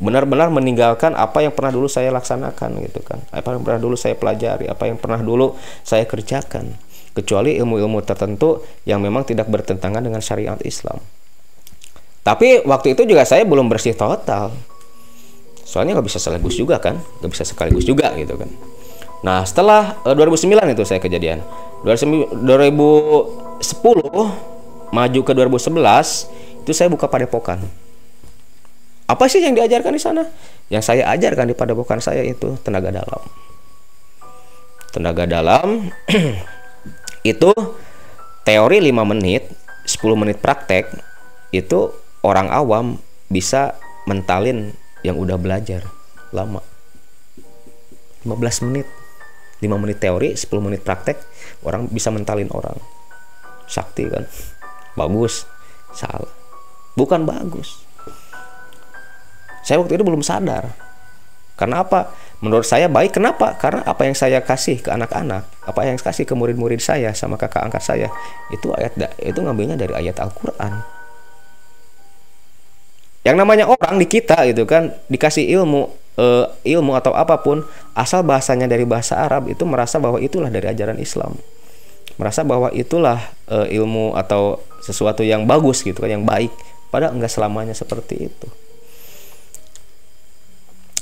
[0.04, 3.24] benar-benar meninggalkan apa yang pernah dulu saya laksanakan gitu kan.
[3.32, 6.76] Apa yang pernah dulu saya pelajari apa yang pernah dulu saya kerjakan.
[7.14, 10.98] Kecuali ilmu-ilmu tertentu yang memang tidak bertentangan dengan syariat Islam.
[12.26, 14.52] Tapi waktu itu juga saya belum bersih total.
[15.64, 18.50] Soalnya nggak bisa sekaligus juga kan nggak bisa sekaligus juga gitu kan.
[19.24, 21.40] Nah setelah uh, eh, 2009 itu saya kejadian.
[21.86, 23.64] 2010
[24.94, 27.60] maju ke 2011 itu saya buka padepokan.
[29.04, 30.24] Apa sih yang diajarkan di sana?
[30.72, 33.22] Yang saya ajarkan di padepokan saya itu tenaga dalam.
[34.96, 35.92] Tenaga dalam
[37.36, 37.52] itu
[38.48, 39.52] teori 5 menit,
[39.84, 40.88] 10 menit praktek
[41.52, 41.92] itu
[42.24, 42.96] orang awam
[43.28, 43.76] bisa
[44.08, 44.72] mentalin
[45.04, 45.84] yang udah belajar
[46.32, 46.64] lama.
[48.24, 48.88] 15 menit.
[49.60, 51.20] 5 menit teori, 10 menit praktek,
[51.68, 52.76] orang bisa mentalin orang.
[53.68, 54.24] Sakti kan?
[54.96, 55.44] Bagus.
[55.96, 56.43] Salah
[56.94, 57.84] bukan bagus.
[59.64, 60.76] Saya waktu itu belum sadar.
[61.56, 62.12] Karena apa?
[62.44, 63.16] Menurut saya baik.
[63.16, 63.56] Kenapa?
[63.56, 67.40] Karena apa yang saya kasih ke anak-anak, apa yang saya kasih ke murid-murid saya sama
[67.40, 68.08] kakak angkat saya,
[68.52, 70.84] itu ayat itu ngambilnya dari ayat Al-Qur'an.
[73.24, 75.88] Yang namanya orang di kita gitu kan dikasih ilmu
[76.20, 77.64] uh, ilmu atau apa pun
[77.96, 81.38] asal bahasanya dari bahasa Arab itu merasa bahwa itulah dari ajaran Islam
[82.20, 86.54] merasa bahwa itulah uh, ilmu atau sesuatu yang bagus gitu kan yang baik
[86.94, 88.48] Padahal enggak selamanya seperti itu.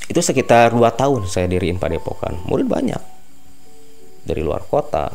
[0.08, 2.48] Itu sekitar dua tahun saya diriin Padepokan.
[2.48, 3.02] Murid banyak.
[4.22, 5.10] dari luar kota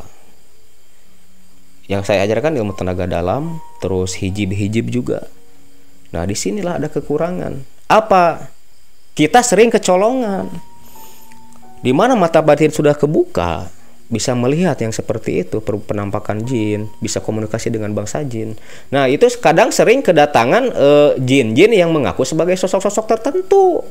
[1.88, 5.24] yang saya ajarkan ilmu tenaga dalam terus hijib-hijib juga
[6.12, 8.52] nah di sinilah ada kekurangan apa
[9.16, 10.52] kita sering kecolongan
[11.80, 13.72] di mana mata batin sudah kebuka
[14.08, 18.56] bisa melihat yang seperti itu penampakan jin bisa komunikasi dengan bangsa jin.
[18.88, 23.84] Nah itu kadang sering kedatangan uh, jin-jin yang mengaku sebagai sosok-sosok tertentu.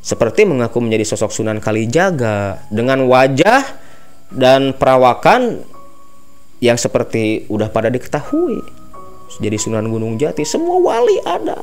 [0.00, 3.64] Seperti mengaku menjadi sosok Sunan Kalijaga dengan wajah
[4.32, 5.64] dan perawakan
[6.60, 8.60] yang seperti udah pada diketahui.
[9.40, 11.60] Jadi Sunan Gunung Jati semua wali ada.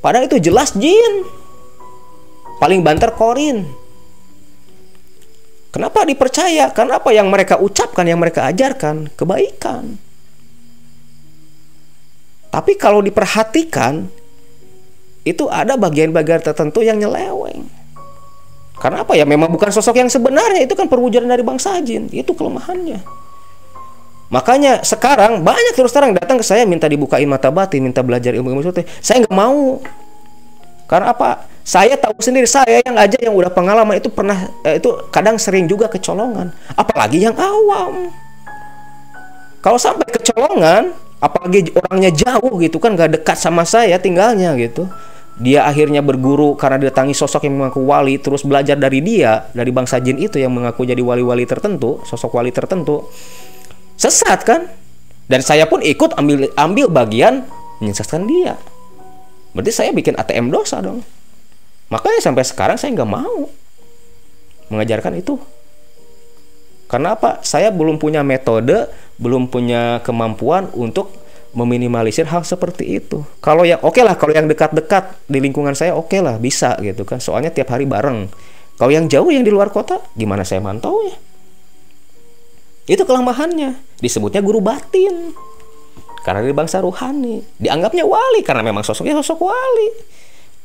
[0.00, 1.28] Padahal itu jelas jin.
[2.56, 3.81] Paling banter korin
[5.72, 6.68] Kenapa dipercaya?
[6.68, 9.96] Karena apa yang mereka ucapkan, yang mereka ajarkan, kebaikan.
[12.52, 14.04] Tapi kalau diperhatikan,
[15.24, 17.64] itu ada bagian-bagian tertentu yang nyeleweng.
[18.76, 19.24] Karena apa ya?
[19.24, 22.12] Memang bukan sosok yang sebenarnya, itu kan perwujudan dari bangsa jin.
[22.12, 23.00] Itu kelemahannya.
[24.28, 28.52] Makanya sekarang banyak terus terang datang ke saya minta dibukain mata batin, minta belajar ilmu
[28.52, 28.64] ilmu
[29.00, 29.80] Saya nggak mau.
[30.92, 31.48] Karena apa?
[31.64, 35.64] Saya tahu sendiri saya yang aja yang udah pengalaman itu pernah eh, itu kadang sering
[35.64, 38.12] juga kecolongan, apalagi yang awam.
[39.64, 44.84] Kalau sampai kecolongan, apalagi orangnya jauh gitu kan gak dekat sama saya tinggalnya gitu.
[45.40, 49.96] Dia akhirnya berguru karena didatangi sosok yang mengaku wali, terus belajar dari dia, dari bangsa
[49.96, 53.08] jin itu yang mengaku jadi wali-wali tertentu, sosok wali tertentu.
[53.96, 54.68] Sesat kan?
[55.24, 57.48] Dan saya pun ikut ambil ambil bagian
[57.80, 58.60] menyesatkan dia.
[59.52, 61.04] Berarti saya bikin ATM dosa dong.
[61.92, 63.48] Makanya sampai sekarang saya nggak mau
[64.72, 65.36] mengajarkan itu.
[66.88, 67.40] Karena apa?
[67.44, 71.12] Saya belum punya metode, belum punya kemampuan untuk
[71.52, 73.24] meminimalisir hal seperti itu.
[73.44, 76.76] Kalau yang oke okay lah, kalau yang dekat-dekat di lingkungan saya oke okay lah, bisa
[76.80, 77.20] gitu kan.
[77.20, 78.28] Soalnya tiap hari bareng.
[78.80, 81.16] Kalau yang jauh yang di luar kota, gimana saya mantau ya?
[82.88, 84.00] Itu kelemahannya.
[84.00, 85.36] Disebutnya guru batin.
[86.22, 87.42] Karena dari bangsa ruhani.
[87.58, 89.88] Dianggapnya wali karena memang sosoknya sosok wali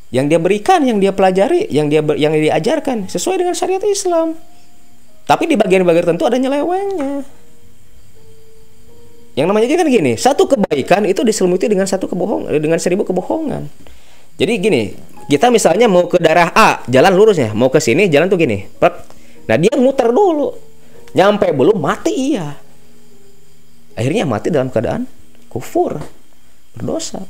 [0.08, 4.40] yang dia berikan, yang dia pelajari, yang dia yang dia diajarkan sesuai dengan syariat Islam.
[5.28, 7.28] Tapi di bagian-bagian tertentu ada nyelewengnya.
[9.36, 13.68] Yang namanya kan gini, satu kebaikan itu diselimuti dengan satu kebohongan, dengan seribu kebohongan.
[14.40, 14.96] Jadi gini,
[15.28, 18.64] kita misalnya mau ke daerah A, jalan lurusnya, mau ke sini jalan tuh gini.
[19.46, 20.56] Nah dia muter dulu,
[21.12, 22.56] nyampe belum mati iya.
[23.98, 25.17] Akhirnya mati dalam keadaan
[25.58, 25.98] kufur,
[26.78, 27.26] berdosa.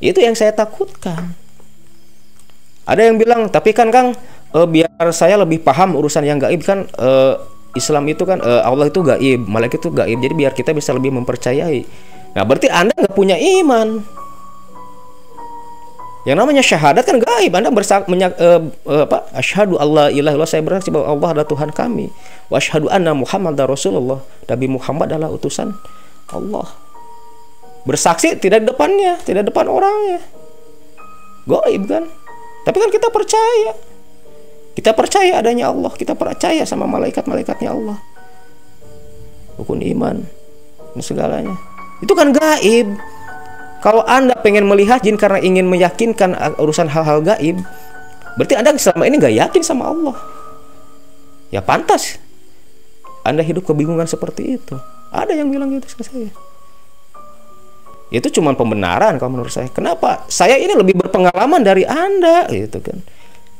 [0.00, 1.36] Itu yang saya takutkan.
[2.88, 4.16] Ada yang bilang, tapi kan Kang,
[4.56, 7.10] e, biar saya lebih paham urusan yang gaib kan e,
[7.76, 10.16] Islam itu kan e, Allah itu gaib, malaikat itu gaib.
[10.24, 11.84] Jadi biar kita bisa lebih mempercayai.
[12.32, 14.00] Nah, berarti Anda nggak punya iman.
[16.24, 17.52] Yang namanya syahadat kan gaib.
[17.52, 18.48] Anda bersak menyak, e,
[18.88, 19.28] apa?
[19.36, 22.08] Asyhadu Allah ilah Allah saya bersaksi bahwa Allah adalah Tuhan kami.
[22.48, 24.24] Wa asyhadu anna Muhammad Rasulullah.
[24.48, 25.76] Nabi Muhammad adalah utusan
[26.32, 26.68] Allah.
[27.88, 30.20] Bersaksi tidak di depannya tidak depan orangnya.
[31.48, 32.04] Goib kan?
[32.68, 33.72] Tapi kan kita percaya.
[34.76, 35.88] Kita percaya adanya Allah.
[35.96, 37.96] Kita percaya sama malaikat-malaikatnya Allah.
[39.56, 40.20] Rukun iman
[40.92, 41.56] dan segalanya.
[42.04, 42.92] Itu kan gaib.
[43.80, 47.62] Kalau anda pengen melihat jin karena ingin meyakinkan urusan hal-hal gaib
[48.34, 50.16] berarti anda selama ini nggak yakin sama Allah.
[51.48, 52.20] Ya pantas.
[53.24, 54.76] Anda hidup kebingungan seperti itu
[55.10, 56.30] ada yang bilang gitu ke saya
[58.08, 59.68] itu cuma pembenaran kalau menurut saya.
[59.68, 60.24] Kenapa?
[60.32, 63.04] Saya ini lebih berpengalaman dari Anda gitu kan.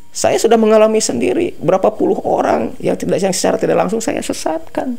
[0.08, 4.96] Saya sudah mengalami sendiri berapa puluh orang yang tidak yang secara tidak langsung saya sesatkan.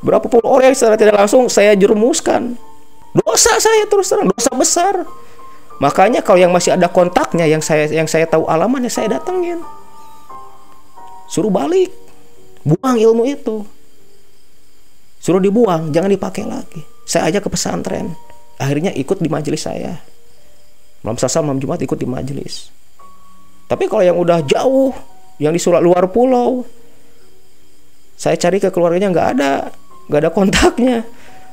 [0.00, 2.56] Berapa puluh orang yang secara tidak langsung saya jerumuskan.
[3.12, 4.94] Dosa saya terus terang, dosa besar.
[5.76, 9.60] Makanya kalau yang masih ada kontaknya yang saya yang saya tahu alamannya saya datengin.
[11.28, 11.92] Suruh balik.
[12.64, 13.68] Buang ilmu itu.
[15.22, 16.82] Suruh dibuang, jangan dipakai lagi.
[17.06, 18.10] Saya ajak ke pesantren.
[18.58, 20.02] Akhirnya ikut di majelis saya.
[21.06, 22.74] Malam selasa malam jumat ikut di majelis.
[23.70, 24.90] Tapi kalau yang udah jauh
[25.38, 26.66] yang di surat luar pulau
[28.18, 29.52] saya cari ke keluarganya nggak ada.
[30.10, 30.96] Nggak ada kontaknya.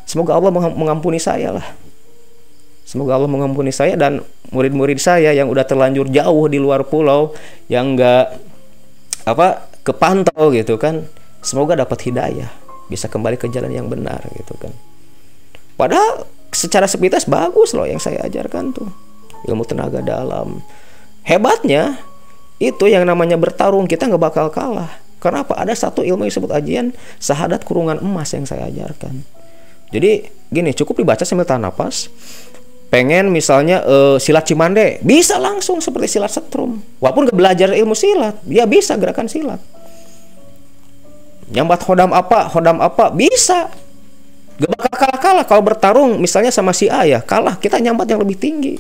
[0.10, 1.68] Semoga Allah mengampuni saya lah.
[2.90, 7.38] Semoga Allah mengampuni saya dan murid-murid saya yang udah terlanjur jauh di luar pulau
[7.70, 8.34] yang nggak
[9.30, 11.06] apa kepantau gitu kan.
[11.46, 14.74] Semoga dapat hidayah bisa kembali ke jalan yang benar gitu kan
[15.80, 18.92] Padahal secara sepintas bagus loh yang saya ajarkan tuh.
[19.48, 20.60] Ilmu tenaga dalam.
[21.24, 22.04] Hebatnya
[22.60, 24.92] itu yang namanya bertarung kita nggak bakal kalah.
[25.24, 25.56] Karena apa?
[25.56, 26.86] Ada satu ilmu yang disebut ajian
[27.16, 29.24] sahadat kurungan emas yang saya ajarkan.
[29.96, 32.12] Jadi gini, cukup dibaca sambil tahan nafas.
[32.90, 38.42] pengen misalnya eh, silat cimande bisa langsung seperti silat setrum walaupun gak belajar ilmu silat
[38.42, 39.62] dia bisa gerakan silat
[41.50, 43.10] nyambat hodam apa hodam apa?
[43.14, 43.70] Bisa.
[44.60, 47.24] Gak bakal kalah kalah kalau bertarung misalnya sama si A ya.
[47.24, 47.58] Kalah.
[47.58, 48.76] Kita nyambat yang lebih tinggi.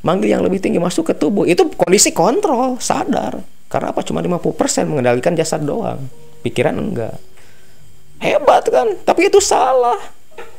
[0.00, 1.44] Manggil yang lebih tinggi masuk ke tubuh.
[1.44, 3.38] Itu kondisi kontrol sadar.
[3.70, 4.02] Karena apa?
[4.02, 6.00] Cuma 50% mengendalikan jasad doang.
[6.42, 7.16] Pikiran enggak.
[8.18, 8.98] Hebat kan?
[9.06, 9.96] Tapi itu salah.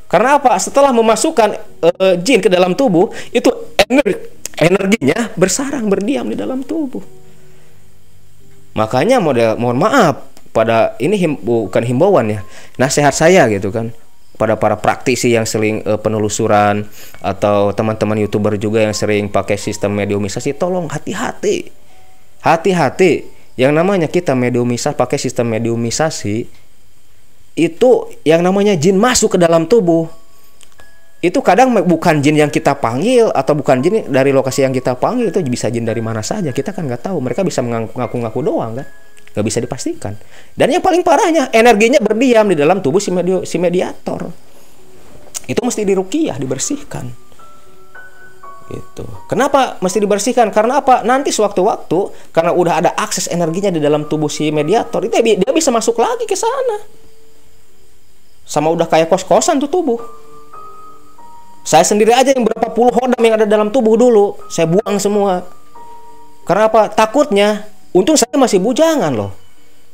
[0.07, 0.55] Karena apa?
[0.61, 1.49] Setelah memasukkan
[1.83, 3.51] uh, jin ke dalam tubuh itu
[3.89, 4.15] energi
[4.61, 7.03] energinya bersarang berdiam di dalam tubuh.
[8.77, 12.39] Makanya model mohon maaf pada ini him, bukan himbauan ya
[12.75, 13.91] nasihat saya gitu kan.
[14.35, 16.87] Pada para praktisi yang sering uh, penelusuran
[17.21, 21.69] atau teman-teman youtuber juga yang sering pakai sistem mediumisasi tolong hati-hati.
[22.41, 23.27] Hati-hati.
[23.53, 26.49] Yang namanya kita mediumisasi pakai sistem mediumisasi
[27.53, 27.91] itu
[28.25, 30.09] yang namanya jin masuk ke dalam tubuh.
[31.21, 35.29] Itu kadang bukan jin yang kita panggil atau bukan jin dari lokasi yang kita panggil
[35.29, 36.49] itu bisa jin dari mana saja.
[36.49, 37.21] Kita kan nggak tahu.
[37.21, 38.87] Mereka bisa mengaku-ngaku doang kan
[39.31, 40.13] nggak bisa dipastikan.
[40.51, 44.27] Dan yang paling parahnya energinya berdiam di dalam tubuh si, mediator.
[45.47, 47.31] Itu mesti dirukiah dibersihkan.
[48.71, 50.47] Itu kenapa mesti dibersihkan?
[50.55, 51.03] Karena apa?
[51.03, 55.75] Nanti sewaktu-waktu karena udah ada akses energinya di dalam tubuh si mediator itu dia bisa
[55.75, 56.79] masuk lagi ke sana.
[58.47, 59.99] Sama udah kayak kos-kosan tuh tubuh.
[61.67, 65.43] Saya sendiri aja yang berapa puluh hodam yang ada dalam tubuh dulu saya buang semua.
[66.47, 66.89] Karena apa?
[66.89, 69.35] Takutnya Untung saya masih bujangan loh.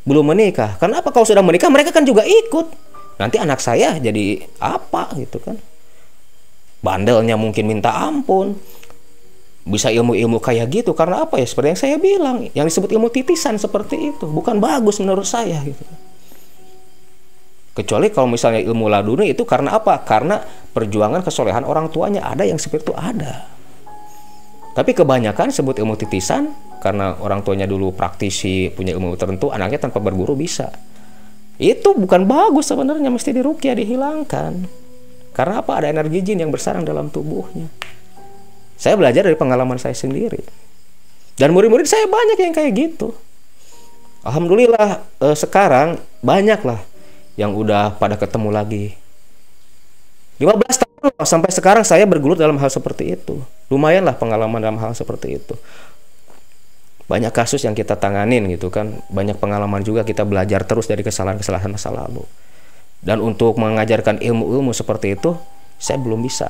[0.06, 0.78] Belum menikah.
[0.78, 2.70] Kenapa kalau sudah menikah mereka kan juga ikut.
[3.18, 5.58] Nanti anak saya jadi apa gitu kan.
[6.86, 8.54] Bandelnya mungkin minta ampun.
[9.68, 11.46] Bisa ilmu-ilmu kayak gitu karena apa ya?
[11.50, 15.84] Seperti yang saya bilang, yang disebut ilmu titisan seperti itu bukan bagus menurut saya gitu.
[17.78, 20.02] Kecuali kalau misalnya ilmu laduni itu karena apa?
[20.02, 20.40] Karena
[20.74, 23.57] perjuangan kesolehan orang tuanya ada yang seperti itu ada.
[24.78, 29.98] Tapi kebanyakan sebut ilmu titisan karena orang tuanya dulu praktisi punya ilmu tertentu anaknya tanpa
[29.98, 30.70] berguru bisa.
[31.58, 34.70] Itu bukan bagus sebenarnya mesti dirukyah dihilangkan.
[35.34, 35.82] Karena apa?
[35.82, 37.66] Ada energi jin yang bersarang dalam tubuhnya.
[38.78, 40.46] Saya belajar dari pengalaman saya sendiri.
[41.34, 43.18] Dan murid-murid saya banyak yang kayak gitu.
[44.22, 46.82] Alhamdulillah eh, sekarang banyak lah
[47.34, 48.86] yang udah pada ketemu lagi.
[50.38, 50.87] 15 tahun
[51.22, 53.38] sampai sekarang saya bergelut dalam hal seperti itu.
[53.70, 55.54] Lumayanlah pengalaman dalam hal seperti itu.
[57.08, 59.00] Banyak kasus yang kita tanganin gitu kan.
[59.08, 62.26] Banyak pengalaman juga kita belajar terus dari kesalahan-kesalahan masa lalu.
[63.00, 65.38] Dan untuk mengajarkan ilmu-ilmu seperti itu
[65.78, 66.50] saya belum bisa.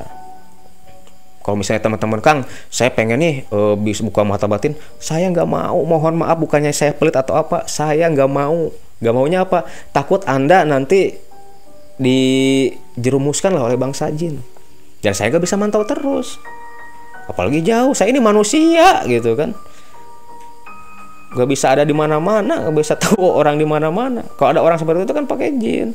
[1.43, 5.79] Kalau misalnya teman-teman Kang saya pengen nih uh, bisa buka mata batin saya nggak mau
[5.87, 8.71] mohon maaf bukannya saya pelit atau apa saya nggak mau.
[8.97, 9.63] Nggak maunya apa?
[9.93, 11.26] Takut anda nanti
[11.97, 14.41] dijerumuskan lah oleh bangsa jin.
[15.01, 16.37] Dan saya nggak bisa mantau terus.
[17.27, 19.51] Apalagi jauh saya ini manusia gitu kan.
[21.27, 24.23] Gak bisa ada di mana-mana gak bisa tahu orang di mana-mana.
[24.39, 25.91] Kalau ada orang seperti itu kan pakai jin.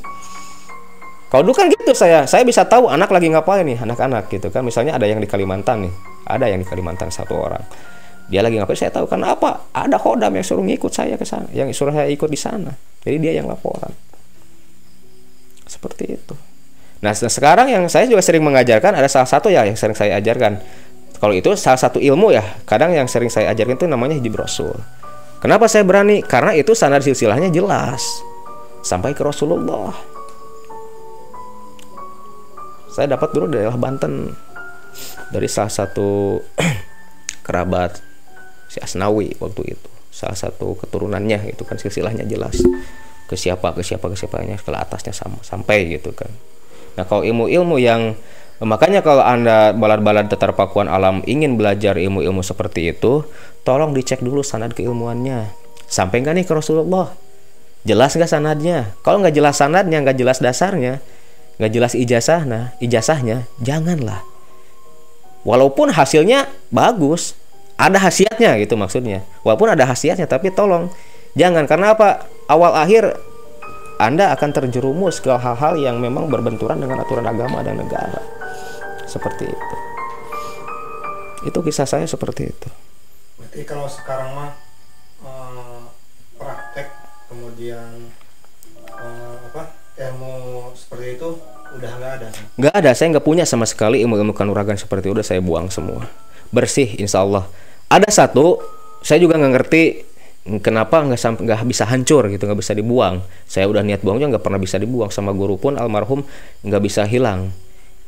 [1.32, 2.28] Kalau dulu kan gitu saya.
[2.28, 4.60] Saya bisa tahu anak lagi ngapain nih anak-anak gitu kan.
[4.60, 5.94] Misalnya ada yang di Kalimantan nih
[6.28, 7.64] ada yang di Kalimantan satu orang.
[8.28, 9.72] Dia lagi ngapain saya tahu karena apa?
[9.72, 12.70] Ada hodam yang suruh ngikut saya ke sana yang suruh saya ikut di sana.
[13.02, 14.11] Jadi dia yang laporan
[15.72, 16.34] seperti itu
[17.00, 20.60] nah sekarang yang saya juga sering mengajarkan ada salah satu ya yang sering saya ajarkan
[21.18, 24.76] kalau itu salah satu ilmu ya kadang yang sering saya ajarkan itu namanya hijab rasul
[25.42, 26.22] Kenapa saya berani?
[26.22, 27.98] Karena itu sanad silsilahnya jelas
[28.86, 29.90] sampai ke Rasulullah.
[32.94, 34.30] Saya dapat dulu dari daerah Banten
[35.34, 36.38] dari salah satu
[37.46, 37.98] kerabat
[38.70, 39.90] si Asnawi waktu itu.
[40.14, 42.62] Salah satu keturunannya itu kan silsilahnya jelas
[43.32, 46.28] ke siapa ke siapa ke siapanya ke atasnya sama sampai gitu kan.
[47.00, 48.12] Nah, kalau ilmu-ilmu yang
[48.62, 53.26] Makanya kalau Anda balad-balad tetar pakuan alam ingin belajar ilmu-ilmu seperti itu,
[53.66, 55.50] tolong dicek dulu sanad keilmuannya.
[55.90, 57.10] Sampai nggak nih ke Rasulullah?
[57.82, 58.94] Jelas nggak sanadnya?
[59.02, 61.02] Kalau nggak jelas sanadnya, nggak jelas dasarnya,
[61.58, 64.22] nggak jelas ijazah, nah ijazahnya, janganlah.
[65.42, 67.34] Walaupun hasilnya bagus,
[67.74, 69.26] ada khasiatnya gitu maksudnya.
[69.42, 70.86] Walaupun ada khasiatnya, tapi tolong
[71.34, 72.30] jangan karena apa?
[72.52, 73.16] Awal akhir
[73.96, 78.20] anda akan terjerumus ke hal-hal yang memang berbenturan dengan aturan agama dan negara.
[79.08, 79.76] Seperti itu.
[81.48, 82.68] Itu kisah saya seperti itu.
[83.40, 84.50] Berarti kalau sekarang mah
[85.24, 85.80] uh,
[86.36, 86.92] praktek
[87.32, 88.12] kemudian
[89.00, 91.28] uh, apa ilmu seperti itu
[91.72, 92.28] udah nggak ada
[92.60, 92.90] nggak ada.
[92.92, 95.16] Saya nggak punya sama sekali ilmu-ilmu kanuragan seperti itu.
[95.16, 96.04] Udah saya buang semua.
[96.52, 97.48] Bersih insya Allah.
[97.88, 98.60] Ada satu
[99.00, 100.11] saya juga nggak ngerti
[100.42, 103.22] kenapa nggak sampai nggak bisa hancur gitu nggak bisa dibuang?
[103.46, 106.26] Saya udah niat buangnya nggak pernah bisa dibuang sama guru pun almarhum
[106.66, 107.54] nggak bisa hilang.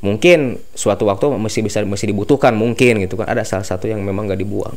[0.02, 3.30] Mungkin suatu waktu masih bisa masih dibutuhkan mungkin gitu kan.
[3.30, 4.74] Ada salah satu yang memang nggak dibuang.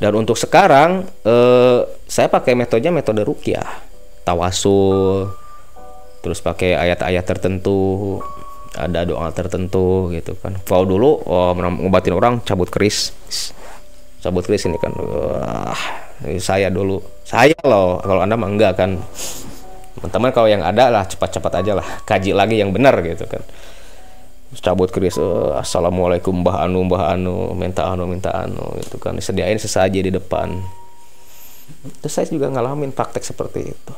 [0.00, 3.66] Dan untuk sekarang eh, saya pakai metodenya metode rukyah
[4.26, 5.30] tawasul
[6.20, 8.18] terus pakai ayat-ayat tertentu
[8.74, 10.58] ada doa tertentu gitu kan.
[10.64, 13.14] Kalau dulu oh, ngobatin orang cabut keris
[14.26, 14.90] cabut keris ini kan.
[16.42, 18.98] Saya dulu saya loh kalau anda mah enggak kan.
[19.96, 23.40] Teman-teman kalau yang ada lah cepat-cepat aja lah kaji lagi yang benar gitu kan.
[24.58, 29.14] Cabut keris uh, assalamualaikum mbah anu mbah anu minta anu minta anu gitu kan.
[29.14, 30.58] Disediain sesaji di depan.
[32.02, 33.94] Terus saya juga ngalamin praktek seperti itu.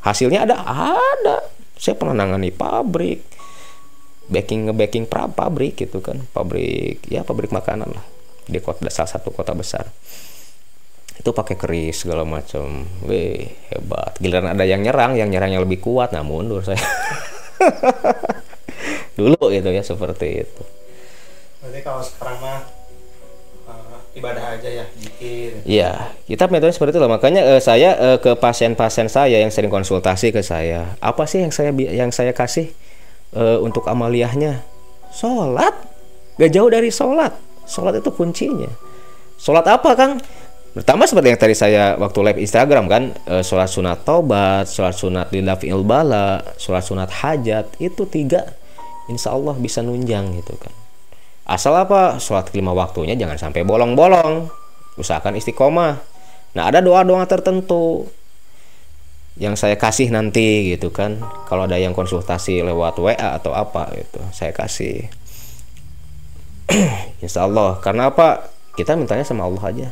[0.00, 0.56] Hasilnya ada
[1.04, 1.44] ada.
[1.76, 3.20] Saya pernah nangani pabrik.
[4.30, 6.22] Baking ngebaking pra pabrik gitu kan.
[6.32, 9.90] Pabrik ya pabrik makanan lah di kota salah satu kota besar.
[11.20, 12.88] Itu pakai keris segala macam.
[13.04, 14.16] Weh hebat.
[14.16, 16.16] Giliran ada yang nyerang yang nyerangnya lebih kuat.
[16.16, 16.80] Nah mundur saya.
[19.20, 20.62] Dulu gitu ya seperti itu.
[21.60, 22.64] Berarti kalau sekarang mah
[23.68, 25.60] uh, ibadah aja ya zikir.
[25.68, 27.12] Iya kita metode seperti itu lah.
[27.12, 31.52] Makanya uh, saya uh, ke pasien-pasien saya yang sering konsultasi ke saya apa sih yang
[31.52, 32.72] saya yang saya kasih
[33.36, 34.64] uh, untuk amaliyahnya
[35.12, 35.76] sholat.
[36.40, 38.70] Gak jauh dari sholat sholat itu kuncinya
[39.38, 40.18] sholat apa kang
[40.70, 45.26] Pertama seperti yang tadi saya waktu live Instagram kan, e, sholat sunat taubat, sholat sunat
[45.34, 48.46] lilafil bala, sholat sunat hajat, itu tiga
[49.10, 50.70] insya Allah bisa nunjang gitu kan.
[51.42, 52.22] Asal apa?
[52.22, 54.46] Sholat lima waktunya jangan sampai bolong-bolong.
[54.94, 55.98] Usahakan istiqomah.
[56.54, 58.06] Nah ada doa-doa tertentu
[59.34, 61.18] yang saya kasih nanti gitu kan.
[61.50, 65.10] Kalau ada yang konsultasi lewat WA atau apa gitu, saya kasih.
[67.24, 67.78] insya Allah.
[67.82, 68.50] Karena apa?
[68.78, 69.88] Kita mintanya sama Allah aja.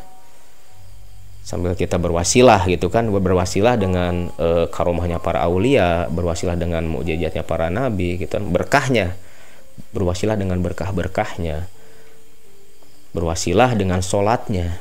[1.42, 3.10] Sambil kita berwasilah gitu kan.
[3.10, 8.46] Berwasilah dengan e, karomahnya para aulia berwasilah dengan mukjizatnya para nabi gitu kan.
[8.48, 9.16] Berkahnya.
[9.94, 11.66] Berwasilah dengan berkah-berkahnya.
[13.14, 14.78] Berwasilah dengan solatnya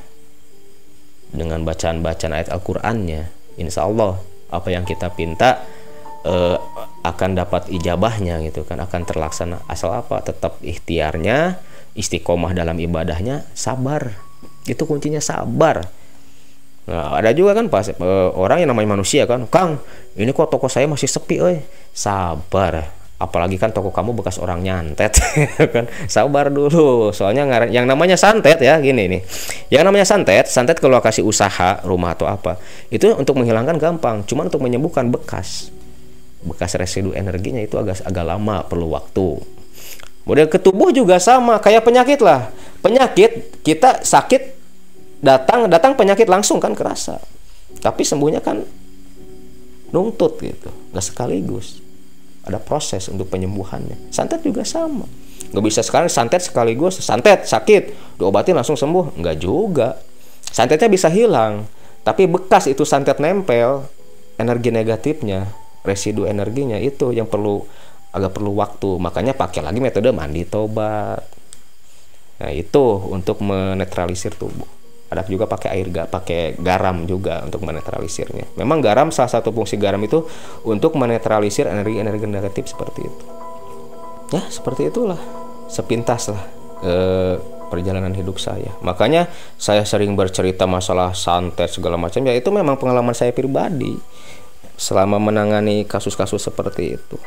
[1.27, 3.21] dengan bacaan-bacaan ayat Al-Qur'annya.
[3.59, 5.63] Insya Allah apa yang kita pinta
[6.23, 6.35] e,
[7.03, 8.79] akan dapat ijabahnya gitu kan.
[8.83, 9.63] Akan terlaksana.
[9.71, 10.19] Asal apa?
[10.19, 11.66] Tetap ikhtiarnya
[11.97, 14.13] istiqomah dalam ibadahnya sabar
[14.69, 15.89] itu kuncinya sabar
[16.87, 19.83] Nah, ada juga kan pas uh, orang yang namanya manusia kan, Kang,
[20.15, 21.59] ini kok toko saya masih sepi, oi.
[21.91, 22.95] Sabar.
[23.19, 25.19] Apalagi kan toko kamu bekas orang nyantet,
[25.75, 25.91] kan?
[26.07, 27.11] Sabar dulu.
[27.11, 29.21] Soalnya yang namanya santet ya, gini nih.
[29.67, 32.55] Yang namanya santet, santet kalau kasih usaha rumah atau apa,
[32.87, 34.23] itu untuk menghilangkan gampang.
[34.23, 35.75] Cuma untuk menyembuhkan bekas,
[36.39, 39.56] bekas residu energinya itu agak agak lama, perlu waktu.
[40.27, 42.51] Model ke tubuh juga sama, kayak penyakit lah.
[42.83, 44.59] Penyakit kita sakit
[45.23, 47.17] datang datang penyakit langsung kan kerasa.
[47.79, 48.61] Tapi sembuhnya kan
[49.95, 51.79] nuntut gitu nggak sekaligus.
[52.43, 54.11] Ada proses untuk penyembuhannya.
[54.11, 55.07] Santet juga sama.
[55.55, 59.15] Nggak bisa sekarang santet sekaligus santet sakit diobatin langsung sembuh.
[59.15, 59.95] Nggak juga.
[60.51, 61.67] Santetnya bisa hilang
[62.07, 63.83] tapi bekas itu santet nempel
[64.39, 65.51] energi negatifnya
[65.83, 67.67] residu energinya itu yang perlu
[68.13, 68.99] agak perlu waktu.
[69.01, 71.21] Makanya pakai lagi metode mandi tobat.
[72.37, 74.67] Nah itu untuk menetralisir tubuh.
[75.07, 78.59] Ada juga pakai air gak pakai garam juga untuk menetralisirnya.
[78.59, 80.27] Memang garam salah satu fungsi garam itu
[80.67, 83.23] untuk menetralisir energi-energi negatif seperti itu.
[84.35, 85.19] Ya seperti itulah.
[85.71, 86.43] Sepintas lah
[86.83, 87.39] eh,
[87.71, 88.75] perjalanan hidup saya.
[88.83, 93.95] Makanya saya sering bercerita masalah santet segala macam ya itu memang pengalaman saya pribadi
[94.75, 97.17] selama menangani kasus-kasus seperti itu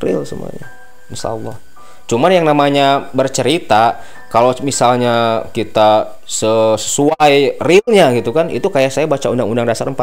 [0.00, 0.70] real semuanya.
[1.12, 1.58] Insya Allah
[2.04, 3.96] cuman yang namanya bercerita
[4.28, 9.94] kalau misalnya kita sesuai realnya gitu kan itu kayak saya baca undang-undang dasar 45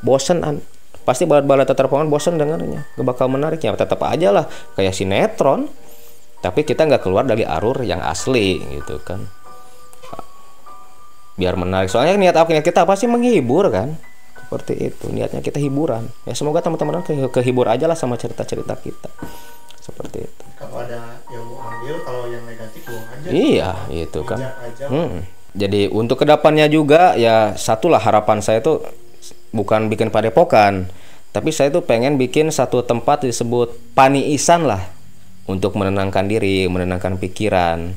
[0.00, 0.62] bosen an.
[1.04, 2.86] Pasti balat-balat terpongan bosen dengarnya.
[2.96, 4.46] Gak bakal menariknya tetap aja lah.
[4.78, 5.68] Kayak sinetron
[6.40, 9.26] tapi kita nggak keluar dari arur yang asli gitu kan.
[11.34, 11.90] Biar menarik.
[11.90, 13.98] Soalnya niat niat kita pasti menghibur kan
[14.54, 15.10] seperti itu.
[15.10, 16.06] Niatnya kita hiburan.
[16.22, 19.10] Ya semoga teman-teman ke kehibur aja lah sama cerita-cerita kita.
[19.82, 20.44] Seperti itu.
[20.54, 23.28] Kalau ada yang mau ambil kalau yang negatif buang aja.
[23.34, 24.38] Iya itu kan.
[24.86, 25.26] Hmm.
[25.54, 28.82] jadi untuk ke depannya juga ya satulah harapan saya tuh
[29.54, 30.90] bukan bikin padepokan
[31.30, 34.82] tapi saya tuh pengen bikin satu tempat disebut paniisan lah.
[35.44, 37.92] Untuk menenangkan diri menenangkan pikiran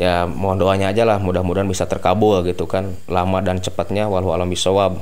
[0.00, 4.48] ya mohon doanya aja lah mudah-mudahan bisa terkabul gitu kan lama dan cepatnya walau alam
[4.48, 4.96] bisawab